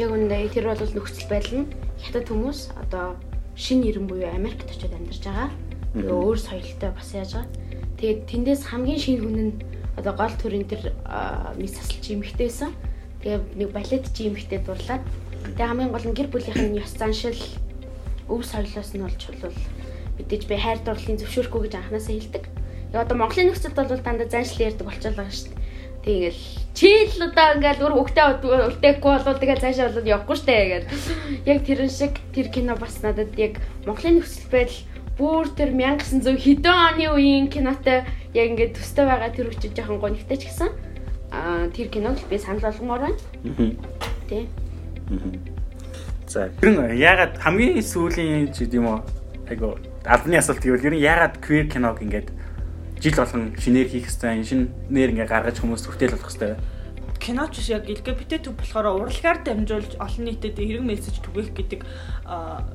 яг 0.00 0.08
үндэ 0.12 0.48
тэр 0.52 0.72
бол 0.72 0.80
нөхцөл 0.96 1.28
байдал 1.28 1.56
нь 1.60 1.72
хятад 2.00 2.28
хүмүүс 2.28 2.60
одоо 2.80 3.16
шинэ 3.56 3.92
ирэн 3.92 4.06
буюу 4.08 4.32
Америкт 4.32 4.68
очиод 4.68 4.96
амьдарч 4.96 5.24
байгаа. 5.28 5.50
Тэгээ 5.92 6.08
өөр 6.08 6.38
соёлтой 6.40 6.90
бас 6.96 7.10
яаж 7.12 7.32
байгаа. 7.36 7.52
Тэгээд 8.00 8.20
тэндээс 8.32 8.62
хамгийн 8.68 9.00
шинэ 9.00 9.20
хүн 9.20 9.36
нь 9.36 9.52
одоо 9.96 10.12
гол 10.16 10.34
төрийн 10.40 10.66
тэр 10.68 10.92
мис 11.56 11.76
сасалч 11.76 12.04
эмэгтэй 12.10 12.48
байсан. 12.48 12.72
Тэгээ 13.22 13.40
нэг 13.60 13.68
балетч 13.70 14.14
эмэгтэй 14.16 14.60
дурлаад 14.64 15.04
тэгээ 15.56 15.68
хамгийн 15.68 15.92
гол 15.92 16.06
нь 16.08 16.16
гэр 16.16 16.28
бүлийнх 16.32 16.60
нь 16.60 16.80
ёс 16.80 16.92
заншил 16.96 17.40
өв 18.28 18.42
соёлоос 18.46 18.90
нь 18.96 19.04
бол 19.04 19.56
мэдээж 20.18 20.42
би 20.48 20.56
хайр 20.56 20.78
дурлалын 20.84 21.20
зөвшөөрөхгүй 21.20 21.60
гэж 21.68 21.74
анханасаа 21.76 22.14
хэлдэг. 22.14 22.44
Тэгээ 22.92 23.04
одоо 23.04 23.16
Монголын 23.16 23.48
нөхцөлд 23.52 23.76
бол 23.76 24.04
дандаа 24.04 24.28
заншил 24.28 24.66
ярьдаг 24.68 24.86
болчихлоо 24.86 25.16
байгаа 25.16 25.32
шүү 25.32 25.50
дээ. 25.52 25.60
Тэгэл 26.02 26.40
чи 26.74 26.90
л 27.14 27.22
одоо 27.30 27.46
ингээл 27.56 27.82
өөр 27.86 27.94
хөвгтэй 27.94 28.26
үлдээхгүй 28.42 29.12
бол 29.22 29.38
тэгэл 29.38 29.62
цаашаа 29.62 29.86
болоод 29.88 30.10
явахгүй 30.10 30.36
штэ 30.36 30.56
гэл. 30.66 30.90
Яг 31.46 31.58
тэрэн 31.62 31.92
шиг 31.94 32.14
тэр 32.34 32.48
кино 32.50 32.74
бас 32.74 32.98
надад 33.06 33.30
яг 33.38 33.62
Монголын 33.86 34.18
нөхцөл 34.18 34.50
байдал 34.50 34.82
бүр 35.14 35.46
тэр 35.54 35.70
1900 35.70 36.42
хэдэн 36.42 36.74
оны 36.74 37.06
үеийн 37.14 37.46
кинотой 37.54 38.02
яг 38.34 38.46
ингээд 38.52 38.76
төстэй 38.76 39.04
байгаа 39.06 39.30
тэр 39.30 39.52
үчиж 39.52 39.72
жоохон 39.76 40.00
гонигтай 40.00 40.36
ч 40.40 40.48
гэсэн 40.48 40.70
аа 41.32 41.68
тэр 41.72 41.88
киног 41.88 42.16
л 42.16 42.28
би 42.28 42.38
санал 42.38 42.64
болгомоор 42.64 43.00
байна. 43.12 43.18
Тэ. 44.28 44.48
За 46.28 46.48
ер 46.48 46.68
нь 46.72 46.96
ягаад 46.96 47.36
хамгийн 47.40 47.80
сүүлийн 47.84 48.52
ч 48.52 48.64
гэдэм 48.64 48.88
үү 48.88 48.98
айгу 49.52 49.76
албаны 50.04 50.36
асуулт 50.40 50.64
гэвэл 50.64 50.88
ер 50.88 50.94
нь 50.96 51.04
ягаад 51.04 51.40
queer 51.44 51.68
киног 51.68 52.00
ингээд 52.00 52.32
жил 53.00 53.16
болгон 53.16 53.52
шинээр 53.58 53.88
хийх 53.88 54.08
хэвээр 54.08 54.44
шинээр 54.44 55.10
ингээд 55.12 55.32
гаргаж 55.32 55.56
хүмүүс 55.60 55.84
хүртэл 55.88 56.16
болох 56.16 56.32
хэвээр 56.32 56.60
киноч 57.22 57.54
биш 57.54 57.68
яг 57.70 57.86
LGBT 57.86 58.42
төв 58.42 58.58
болохоор 58.58 59.06
урлагаар 59.06 59.38
дамжуулж 59.46 59.94
олон 60.02 60.24
нийтэд 60.26 60.58
эрг 60.58 60.82
мессеж 60.82 61.22
түгээх 61.22 61.54
гэдэг 61.54 61.80
а, 62.26 62.66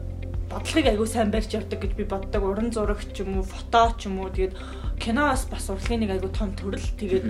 бодлогыг 0.49 0.87
аягүй 0.87 1.07
сайн 1.07 1.31
барьж 1.31 1.51
явдаг 1.53 1.79
гэж 1.83 1.91
би 1.95 2.03
боддог. 2.07 2.43
Уран 2.43 2.71
зураг 2.71 3.03
ч 3.13 3.21
юм 3.21 3.39
уу, 3.39 3.43
фото 3.43 3.95
ч 3.99 4.07
юм 4.07 4.19
уу. 4.23 4.31
Тэгээд 4.31 4.55
киноос 4.99 5.47
бас 5.51 5.67
урлагийн 5.69 6.07
нэг 6.07 6.11
аягүй 6.15 6.31
том 6.31 6.51
төрөл. 6.55 6.87
Тэгээд 6.99 7.25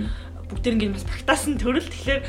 бүгд 0.48 0.66
ингээд 0.66 0.94
бас 0.94 1.06
багтаасан 1.06 1.58
төрөл. 1.58 1.88
Тэгэхээр 1.88 2.20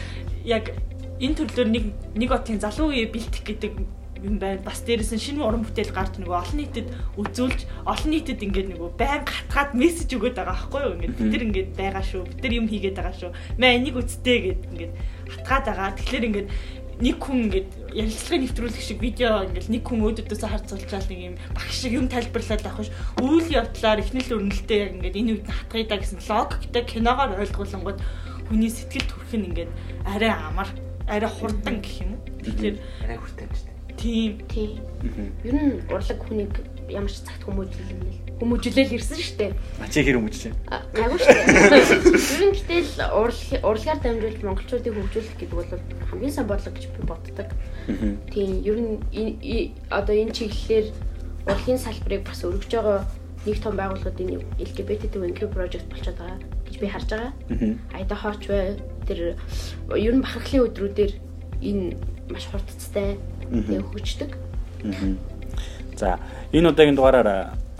яг 0.50 0.74
энэ 1.22 1.38
төрлөөр 1.38 1.70
нэг 1.70 1.86
нэг 2.16 2.30
отын 2.34 2.60
залуу 2.60 2.90
үе 2.90 3.06
бэлтэх 3.06 3.44
гэдэг 3.46 3.74
юм 4.24 4.40
байна. 4.40 4.62
Бас 4.64 4.84
дээрээс 4.84 5.16
нь 5.16 5.24
шинэ 5.24 5.44
уран 5.44 5.64
бүтээл 5.64 5.96
гарч 5.96 6.20
нөгөө 6.20 6.38
олон 6.44 6.58
нийтэд 6.60 6.88
үзүүлж, 7.16 7.60
олон 7.88 8.12
нийтэд 8.12 8.44
ингээд 8.44 8.70
нөгөө 8.76 8.90
байн 9.00 9.24
гатгаад 9.24 9.72
мессеж 9.76 10.12
өгöd 10.12 10.36
байгаа 10.36 10.56
байхгүй 10.56 10.82
юу? 10.84 10.94
Ингээд 11.00 11.16
бид 11.16 11.32
нар 11.32 11.46
ингээд 11.48 11.70
байгаа 11.80 12.04
шүү. 12.04 12.24
Бид 12.28 12.42
нар 12.44 12.54
юм 12.60 12.68
хийгээд 12.68 12.98
байгаа 13.00 13.16
шүү. 13.16 13.32
Мэ 13.60 13.68
энийг 13.80 13.96
үзтээ 13.96 14.38
гэд 14.44 14.62
ингээд 14.76 14.94
хатгаад 15.30 15.66
байгаа. 15.72 15.96
Тэгэхээр 15.96 16.28
ингээд 16.28 16.48
нэг 17.00 17.18
хүн 17.24 17.48
ингээд 17.48 17.70
ярилцлагыг 17.96 18.42
нэвтрүүлэх 18.44 18.84
шиг 18.84 19.00
видео 19.00 19.48
ингээд 19.48 19.72
нэг 19.72 19.84
хүн 19.88 20.04
өөдөөдөөс 20.04 20.44
харцуулчаал 20.44 21.08
нэг 21.08 21.20
юм 21.32 21.36
багш 21.56 21.76
шиг 21.80 21.94
юм 21.96 22.12
тайлбарлаад 22.12 22.64
авах 22.68 22.84
ш. 22.84 22.92
Үйл 23.24 23.48
явдлаар 23.48 24.04
ихнэл 24.04 24.36
өрнөлтөө 24.36 24.78
яг 24.84 24.92
ингээд 25.00 25.20
энэ 25.20 25.32
үед 25.40 25.88
да 25.88 25.96
гэсэн 25.96 26.20
логиктэй 26.20 26.84
киногоор 26.84 27.40
ойлгуулангууд 27.40 28.00
хүний 28.52 28.68
сэтгэл 28.68 29.08
төрх 29.08 29.32
нь 29.32 29.48
ингээд 29.48 29.72
арай 30.04 30.32
амар 30.36 30.70
арай 31.08 31.32
хурдан 31.32 31.80
гэх 31.80 32.04
юм. 32.04 32.20
Тэгэхээр 32.44 32.76
арай 33.08 33.18
хүртэй 33.18 33.46
юм 33.48 33.54
шүү 33.56 33.68
дээ. 33.68 33.80
тийм 33.96 34.32
Тий. 34.52 34.70
Ер 35.48 35.56
нь 35.56 35.80
урлаг 35.88 36.20
хүнийг 36.20 36.54
ямар 36.92 37.12
ч 37.12 37.24
цагт 37.24 37.48
хүмүүжүүлэл 37.48 38.29
хүмүүжүүлэл 38.40 38.96
ирсэн 38.96 39.20
шүү 39.20 39.38
дээ. 39.40 39.52
Ачи 39.84 40.00
хэр 40.04 40.18
хүмүүж 40.20 40.36
чинь. 40.40 40.56
А, 40.72 40.80
Гайгүй 40.96 41.20
шүү 41.20 41.36
дээ. 41.36 42.00
Ер 42.40 42.44
нь 42.48 42.56
гэтэл 42.56 42.92
урлаг 43.12 43.62
урлагаар 43.68 44.00
дамжуулж 44.00 44.40
монголчуудыг 44.44 44.94
хөгжүүлэх 44.96 45.36
гэдэг 45.36 45.56
бол 45.60 45.72
хамгийн 46.08 46.34
сайн 46.34 46.48
бодлого 46.48 46.76
гэж 46.76 46.86
би 46.88 47.02
боддог. 47.04 47.48
Тийм 48.32 48.50
ер 48.64 48.78
нь 48.80 48.96
одоо 49.92 50.16
энэ 50.16 50.32
чиглэлээр 50.32 50.88
урлагийн 51.46 51.80
салбарыг 51.84 52.24
бас 52.24 52.40
өргөж 52.48 52.72
байгаа 52.72 53.04
нэг 53.46 53.58
том 53.64 53.76
байгууллагын 53.76 54.44
LGBT 54.60 55.12
Twinkle 55.12 55.52
project 55.52 55.88
болчиход 55.92 56.20
байгаа 56.20 56.40
гэж 56.68 56.76
би 56.80 56.88
харж 56.88 57.10
байгаа. 57.12 57.32
Айда 57.96 58.16
хооч 58.16 58.44
бай 58.48 58.76
тэр 59.08 59.36
ер 59.96 60.14
нь 60.16 60.24
бахархлын 60.24 60.68
өдрүүдээр 60.68 61.12
энэ 61.60 61.96
маш 62.32 62.46
хурдцтай 62.52 63.18
хөгждөг. 63.52 64.32
За 65.96 66.20
энэ 66.54 66.70
удаагийн 66.70 66.96
дугаараар 66.96 67.28
а, 67.28 67.40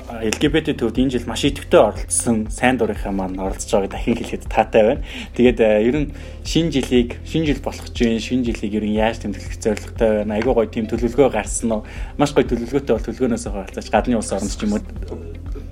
LGBT 0.10 0.74
төвд 0.74 0.98
энэ 0.98 1.14
жил 1.14 1.30
маш 1.30 1.46
идэвхтэй 1.46 1.78
оролцсон 1.78 2.50
сайн 2.50 2.82
дурынхаа 2.82 3.14
маань 3.14 3.38
оролцож 3.38 3.70
байгааг 3.70 3.94
дахин 3.94 4.18
хэлэхэд 4.18 4.50
таатай 4.50 4.82
байна. 4.82 5.06
Тэгээд 5.38 5.60
а, 5.62 5.78
ер 5.86 5.96
нь 6.02 6.10
шинэ 6.42 6.74
жилийг 6.74 7.22
шинэ 7.30 7.46
жил 7.54 7.62
болох 7.62 7.86
гэж 7.86 7.98
байна. 8.02 8.18
Шинэ 8.18 8.44
жилийг 8.50 8.74
ер 8.74 8.86
нь 8.90 8.98
яаж 8.98 9.22
тэмдэглэх 9.22 9.62
зорилготой 9.62 10.26
байна. 10.26 10.34
Айгуу 10.42 10.58
гоё 10.58 10.66
тийм 10.66 10.90
төлөвлөгөө 10.90 11.30
гарсан 11.30 11.70
уу? 11.70 11.86
Маш 12.18 12.34
гоё 12.34 12.42
төлөвлөгөөтэй 12.42 12.94
бол 12.98 13.06
төлөвлөгөөнөөс 13.06 13.46
хаваалцаач 13.46 13.88
гадны 13.94 14.18
улс 14.18 14.34
орнд 14.34 14.50
ч 14.50 14.66
юм 14.66 14.74
уу. 14.74 14.82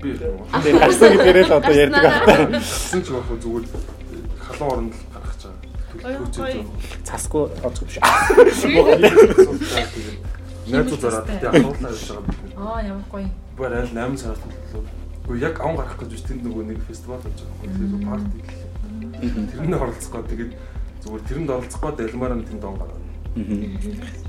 Би 0.06 0.14
Тэгээд 0.14 0.78
гарсан 0.86 1.10
гэдгээрээ 1.18 1.46
л 1.50 1.58
одоо 1.58 1.74
ярьдаг 1.74 2.06
байна. 2.30 2.62
гэсэн 2.62 3.02
ч 3.02 3.08
яг 3.18 3.26
зүгээр 3.42 3.66
залуу 4.54 4.70
оронд 4.70 4.94
л 4.94 5.02
гаргаж 5.18 5.42
байгаа. 5.50 5.66
Гоё, 5.98 6.22
гоё. 6.30 6.62
Цасгүй 7.02 7.44
оцгүй 7.66 7.86
биш. 7.90 7.98
Найзууд 10.70 11.02
зараад 11.02 11.26
тэгээ 11.26 11.50
ахуулаа 11.58 11.90
гэж 11.90 12.06
байгаа. 12.06 12.62
Аа 12.62 12.86
ямар 12.86 13.06
гоё. 13.10 13.47
Бүр 13.58 13.74
айл 13.74 13.90
8 13.90 14.18
сараас 14.22 14.42
төлөвлөө. 14.46 14.86
Гэхдээ 15.26 15.42
яг 15.42 15.60
аван 15.60 15.78
гарах 15.82 15.98
гэж 15.98 16.12
биш 16.14 16.24
тэнд 16.30 16.46
нөгөө 16.46 16.64
нэг 16.70 16.80
фестивал 16.86 17.18
болж 17.26 17.42
байгаа. 17.42 17.74
Тэгээд 17.74 18.06
парти 18.06 18.38
гэх. 18.46 18.58
Тэрэнд 19.58 19.74
оролцох 19.74 20.12
гоо 20.14 20.24
тэгээд 20.30 20.52
зүгээр 21.02 21.24
тэрэнд 21.26 21.50
оролцох 21.50 21.82
гоо 21.82 21.92
дэлмаар 21.98 22.34
нь 22.38 22.46
тэнд 22.46 22.64
он 22.64 22.78
гараад. 22.78 23.04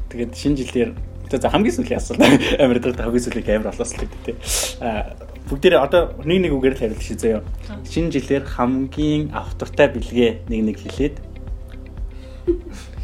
Тэгээд 0.09 0.33
шинэ 0.33 0.57
жилээр 0.65 0.91
за 1.29 1.49
хамгийн 1.53 1.77
сүүлийн 1.77 2.01
асуулт 2.01 2.25
амар 2.65 2.81
дээр 2.81 2.97
хамгийн 3.05 3.25
сүүлийн 3.29 3.63
л 3.69 3.69
гэдэг 3.69 4.21
тий. 4.25 4.37
А 4.81 5.13
бүгдээрээ 5.53 5.81
одоо 5.85 6.03
нэг 6.25 6.49
нэг 6.49 6.53
үгээр 6.57 6.75
л 6.77 6.81
хариулт 6.81 7.05
ший 7.05 7.21
заяа. 7.21 7.45
Шинэ 7.85 8.17
жилээр 8.17 8.49
хамгийн 8.49 9.29
автортай 9.37 9.93
бэлгээ 9.93 10.49
нэг 10.49 10.61
нэг 10.73 10.77
хэлээд 10.81 11.17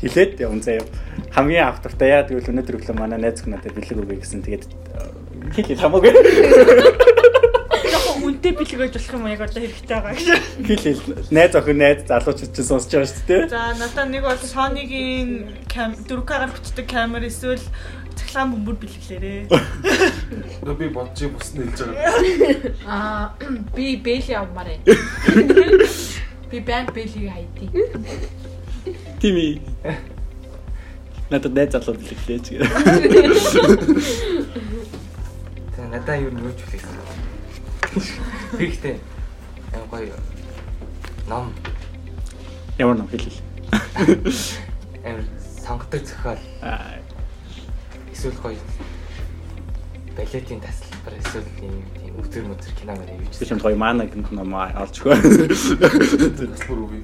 хэлээд 0.01 0.41
явна 0.41 0.65
заяа. 0.65 0.89
Хамгийн 1.37 1.69
автортай 1.69 2.17
яа 2.17 2.25
тэгвэл 2.25 2.49
өнөөдөр 2.49 2.81
өглөө 2.81 2.97
манай 2.97 3.21
найз 3.21 3.45
хүн 3.45 3.61
надад 3.61 3.77
бэлэг 3.77 4.01
өгье 4.01 4.21
гэсэн 4.25 4.41
тэгээд 4.41 4.65
хэлээ 5.53 5.77
хамаагүй. 5.77 6.13
Яг 7.85 8.05
үнтэй 8.25 8.53
бэлэг 8.57 8.81
гэж 8.89 8.95
болох 8.97 9.13
юм 9.13 9.27
яг 9.29 9.41
одоо 9.45 9.61
хэрэгтэй 9.61 9.89
байгаа 9.89 10.15
гэж. 10.17 10.29
Хэлээ 10.65 10.95
найз 11.35 11.53
охин 11.59 11.79
найз 11.79 11.99
залуучууд 12.09 12.53
ч 12.55 12.59
сонсож 12.65 12.93
байгаа 12.93 13.11
шүү 13.13 13.29
дээ. 13.29 13.49
За 13.53 13.77
надад 13.77 14.09
нэг 14.09 14.23
бол 14.25 14.41
Sony-гийн 14.41 15.31
4K-гаар 15.69 16.51
бичдэг 16.55 16.87
камер 16.89 17.29
эсвэл 17.29 17.61
цахилгаан 18.15 18.51
бөмбөр 18.55 18.77
бэлгэлээрээ. 18.81 19.51
Одоо 20.63 20.75
би 20.79 20.89
бодчих 20.89 21.31
бус 21.35 21.51
нь 21.55 21.67
хэлж 21.67 21.79
байгаа. 21.85 22.09
Аа 22.87 23.35
би 23.75 23.97
бэли 23.99 24.33
авмаар 24.33 24.69
ээ. 24.73 24.81
Би 26.51 26.61
банк 26.61 26.95
бэлийг 26.95 27.31
хайдیں۔ 27.35 27.71
Тими. 29.21 29.61
Надад 31.31 31.53
найз 31.55 31.73
залуу 31.73 31.97
бэлгэлээ 31.99 32.39
ч 32.39 32.47
гэх. 32.55 32.71
Тэгээ 32.71 33.29
надаа 35.95 36.19
юу 36.19 36.35
нөөж 36.35 36.59
хүлээсэн. 36.59 36.99
Ихтэй 38.59 38.99
амар 39.71 39.87
гоё 39.95 40.19
ном 41.31 41.55
Ямар 42.79 42.99
ном 42.99 43.07
хэлээ. 43.07 43.39
амар 45.07 45.23
сонгодог 45.63 46.03
зохиол 46.03 46.43
эсвэл 48.11 48.39
гоё 48.43 48.59
балетийн 50.19 50.59
тасалбар 50.59 51.15
эсвэл 51.23 51.47
юм 51.63 51.79
тийм 51.95 52.19
өвтөр 52.19 52.43
мөтөр 52.51 52.75
кино 52.75 52.99
юу 52.99 53.31
ч 53.31 53.47
тийм 53.47 53.63
гоё 53.63 53.79
мана 53.79 54.03
гэнт 54.11 54.35
ном 54.35 54.51
олж 54.51 54.99
өгөө. 54.99 55.15
Таслбар 56.59 56.79
үгүй. 56.91 57.03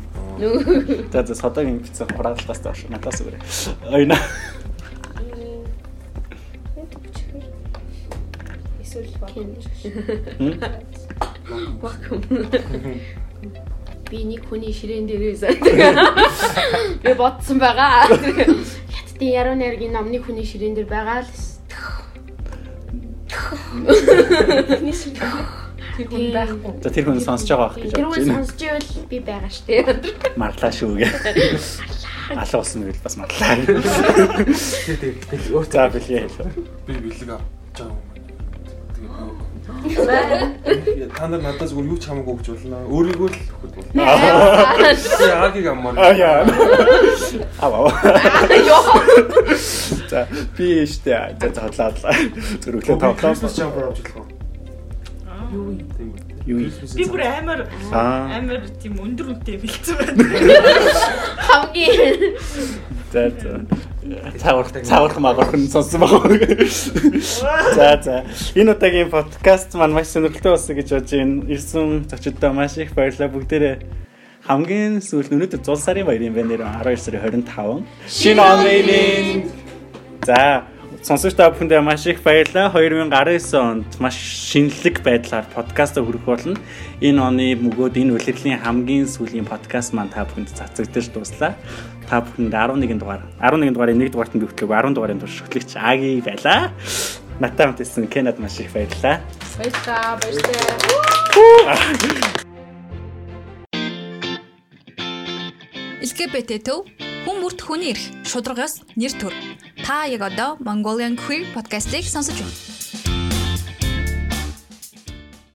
За 1.14 1.22
за 1.22 1.34
содогийн 1.38 1.78
бицэн 1.78 2.10
хураалтаас 2.10 2.58
доош 2.58 2.90
надаас 2.90 3.22
өгөө. 3.22 3.38
Ойна. 3.94 4.18
Вакуум. 11.80 12.24
Би 14.10 14.18
нэг 14.26 14.42
хүний 14.48 14.74
ширээн 14.74 15.06
дээр 15.06 15.22
байсан. 15.30 15.54
Би 17.04 17.12
бодсон 17.14 17.58
байгаа. 17.62 18.10
Хятадын 18.10 19.30
яруу 19.30 19.54
найргийн 19.54 19.94
номны 19.94 20.18
хүний 20.18 20.42
ширээн 20.42 20.74
дээр 20.74 20.88
байгаа 20.90 21.22
л. 21.22 21.30
Тэр 26.00 26.06
хүн 26.10 26.32
байхгүй. 26.34 26.72
За 26.82 26.90
тэр 26.90 27.04
хүн 27.06 27.20
сонсож 27.22 27.48
байгаа 27.54 27.70
байх 27.70 27.78
гэж 27.78 27.92
Тэр 27.94 28.06
бодож 28.08 28.18
хүн 28.18 28.34
байна. 28.34 28.42
сонсч 28.42 28.60
ивэл 28.66 28.90
би 29.06 29.18
байгаа 29.20 29.50
штэ. 29.52 29.84
Марлаа 30.34 30.72
шүү 30.74 30.96
гэ. 30.98 31.06
Алуу 32.34 32.58
болсон 32.62 32.82
үйл 32.88 33.00
бас 33.04 33.14
марлаа. 33.20 33.62
тэгээ 33.62 35.54
өөр 35.54 35.66
За 35.70 35.86
бэлгээ 35.86 36.26
хэлээ. 36.26 36.50
Би 36.88 36.94
бэлэг 36.98 37.30
авч 37.30 37.78
байгаа 37.78 37.94
юм. 37.94 38.09
Тэгээд 39.80 41.12
та 41.16 41.24
нар 41.28 41.40
надаас 41.40 41.70
зүгээр 41.72 41.88
юу 41.88 41.98
ч 41.98 42.04
хамаагүй 42.10 42.34
гэж 42.36 42.46
болно. 42.52 42.78
Өөрийгөө 42.90 43.28
л 43.30 43.36
өгөхөд 43.38 43.72
болно. 43.80 43.92
Би 43.96 45.28
аагийг 45.30 45.66
аммаар. 45.72 45.94
Аа 45.96 46.12
яа. 46.18 46.44
Аваа. 47.64 47.88
За 50.10 50.26
би 50.58 50.84
штэ 50.84 51.38
за 51.40 51.48
за 51.54 51.60
хотлаа. 51.70 52.12
Зүр 52.60 52.74
өглөө 52.82 53.14
Christmas 53.20 53.54
тавлаа. 53.56 53.70
jumper 53.70 53.84
авч 53.88 53.98
болох 54.04 54.16
уу? 54.20 54.26
Юу 55.50 55.64
юм? 55.74 55.78
Тийм 55.96 56.08
үү. 56.12 56.18
Юу 56.46 56.58
юм? 56.66 56.70
Би 56.98 57.04
бүр 57.10 57.22
амар 57.26 57.60
Аа. 57.92 58.36
амар 58.38 58.58
тийм 58.82 58.94
өндөр 59.00 59.26
үнэтэй 59.38 59.56
бэлдсэн 59.64 59.94
байна. 59.96 60.22
Хамгийн 61.48 62.36
За 63.12 63.28
за. 63.30 63.66
Цаавар 64.38 64.66
цааварх 64.84 65.18
магорхон 65.18 65.66
сонссон 65.66 66.00
баг. 66.00 66.30
За 67.74 68.00
за. 68.02 68.24
Энэ 68.54 68.70
удаагийн 68.74 69.10
подкаст 69.10 69.74
маань 69.74 69.92
маш 69.92 70.06
сонирхолтой 70.06 70.52
болсон 70.52 70.76
гэж 70.76 70.88
бодож 70.94 71.10
байна. 71.10 71.42
Ирсэн 71.50 72.06
зочдод 72.06 72.54
маш 72.54 72.78
их 72.78 72.94
баярлалаа 72.94 73.28
бүгдээрээ. 73.34 73.76
Хамгийн 74.46 75.02
сүүлд 75.02 75.34
өнөөдөр 75.34 75.58
100 75.58 75.82
сарын 75.82 76.06
баярын 76.06 76.34
байна 76.34 76.54
нэр 76.54 76.62
12 76.86 77.02
сарын 77.02 77.42
25. 77.50 77.82
Шинэ 78.06 78.42
оны 78.42 78.74
минь. 78.86 79.50
За 80.22 80.64
сонсогч 81.02 81.34
та 81.34 81.50
бүхэндээ 81.50 81.82
маш 81.82 82.06
их 82.06 82.22
баярлалаа. 82.22 82.70
2019 82.70 83.58
онд 83.58 83.90
маш 83.98 84.14
шинэлэг 84.54 85.02
байдлаар 85.02 85.50
подкаст 85.50 85.98
хүргэх 85.98 86.24
болно. 86.30 86.54
Энэ 87.02 87.18
оны 87.18 87.46
мөгөөд 87.58 87.98
энэ 87.98 88.14
улирлын 88.14 88.62
хамгийн 88.62 89.10
сүүлийн 89.10 89.50
подкаст 89.50 89.98
маань 89.98 90.14
та 90.14 90.22
бүхэнд 90.24 90.54
цацагдаж 90.54 91.10
дуслаа. 91.10 91.58
Та 92.10 92.18
бүхэнд 92.26 92.50
11 92.50 92.98
дугаар 92.98 93.22
11 93.38 93.70
дугаарын 93.70 94.02
1 94.02 94.10
дугаарт 94.10 94.34
нь 94.34 94.42
бивтлэг 94.42 94.66
10 94.66 94.98
дугаарын 94.98 95.22
туршлагч 95.22 95.78
Аги 95.78 96.18
байлаа. 96.18 96.74
Натаа 97.38 97.70
хамт 97.70 97.78
ирсэн 97.86 98.10
Кенад 98.10 98.42
маш 98.42 98.58
их 98.58 98.74
баярлалаа. 98.74 99.22
Баярлалаа. 99.54 100.18
Баярлалаа. 100.18 100.74
LGBT 106.02 106.50
төв 106.66 106.82
хүн 106.98 107.36
бүрт 107.46 107.62
хүний 107.62 107.94
эрх 107.94 108.02
шударгаас 108.26 108.82
нэр 108.98 109.14
төр. 109.14 109.34
Та 109.86 110.10
яг 110.10 110.26
одоо 110.26 110.58
Mongolian 110.58 111.14
Queer 111.14 111.46
podcast-ийг 111.54 112.10
сонсож 112.10 112.34
байна. 112.42 112.79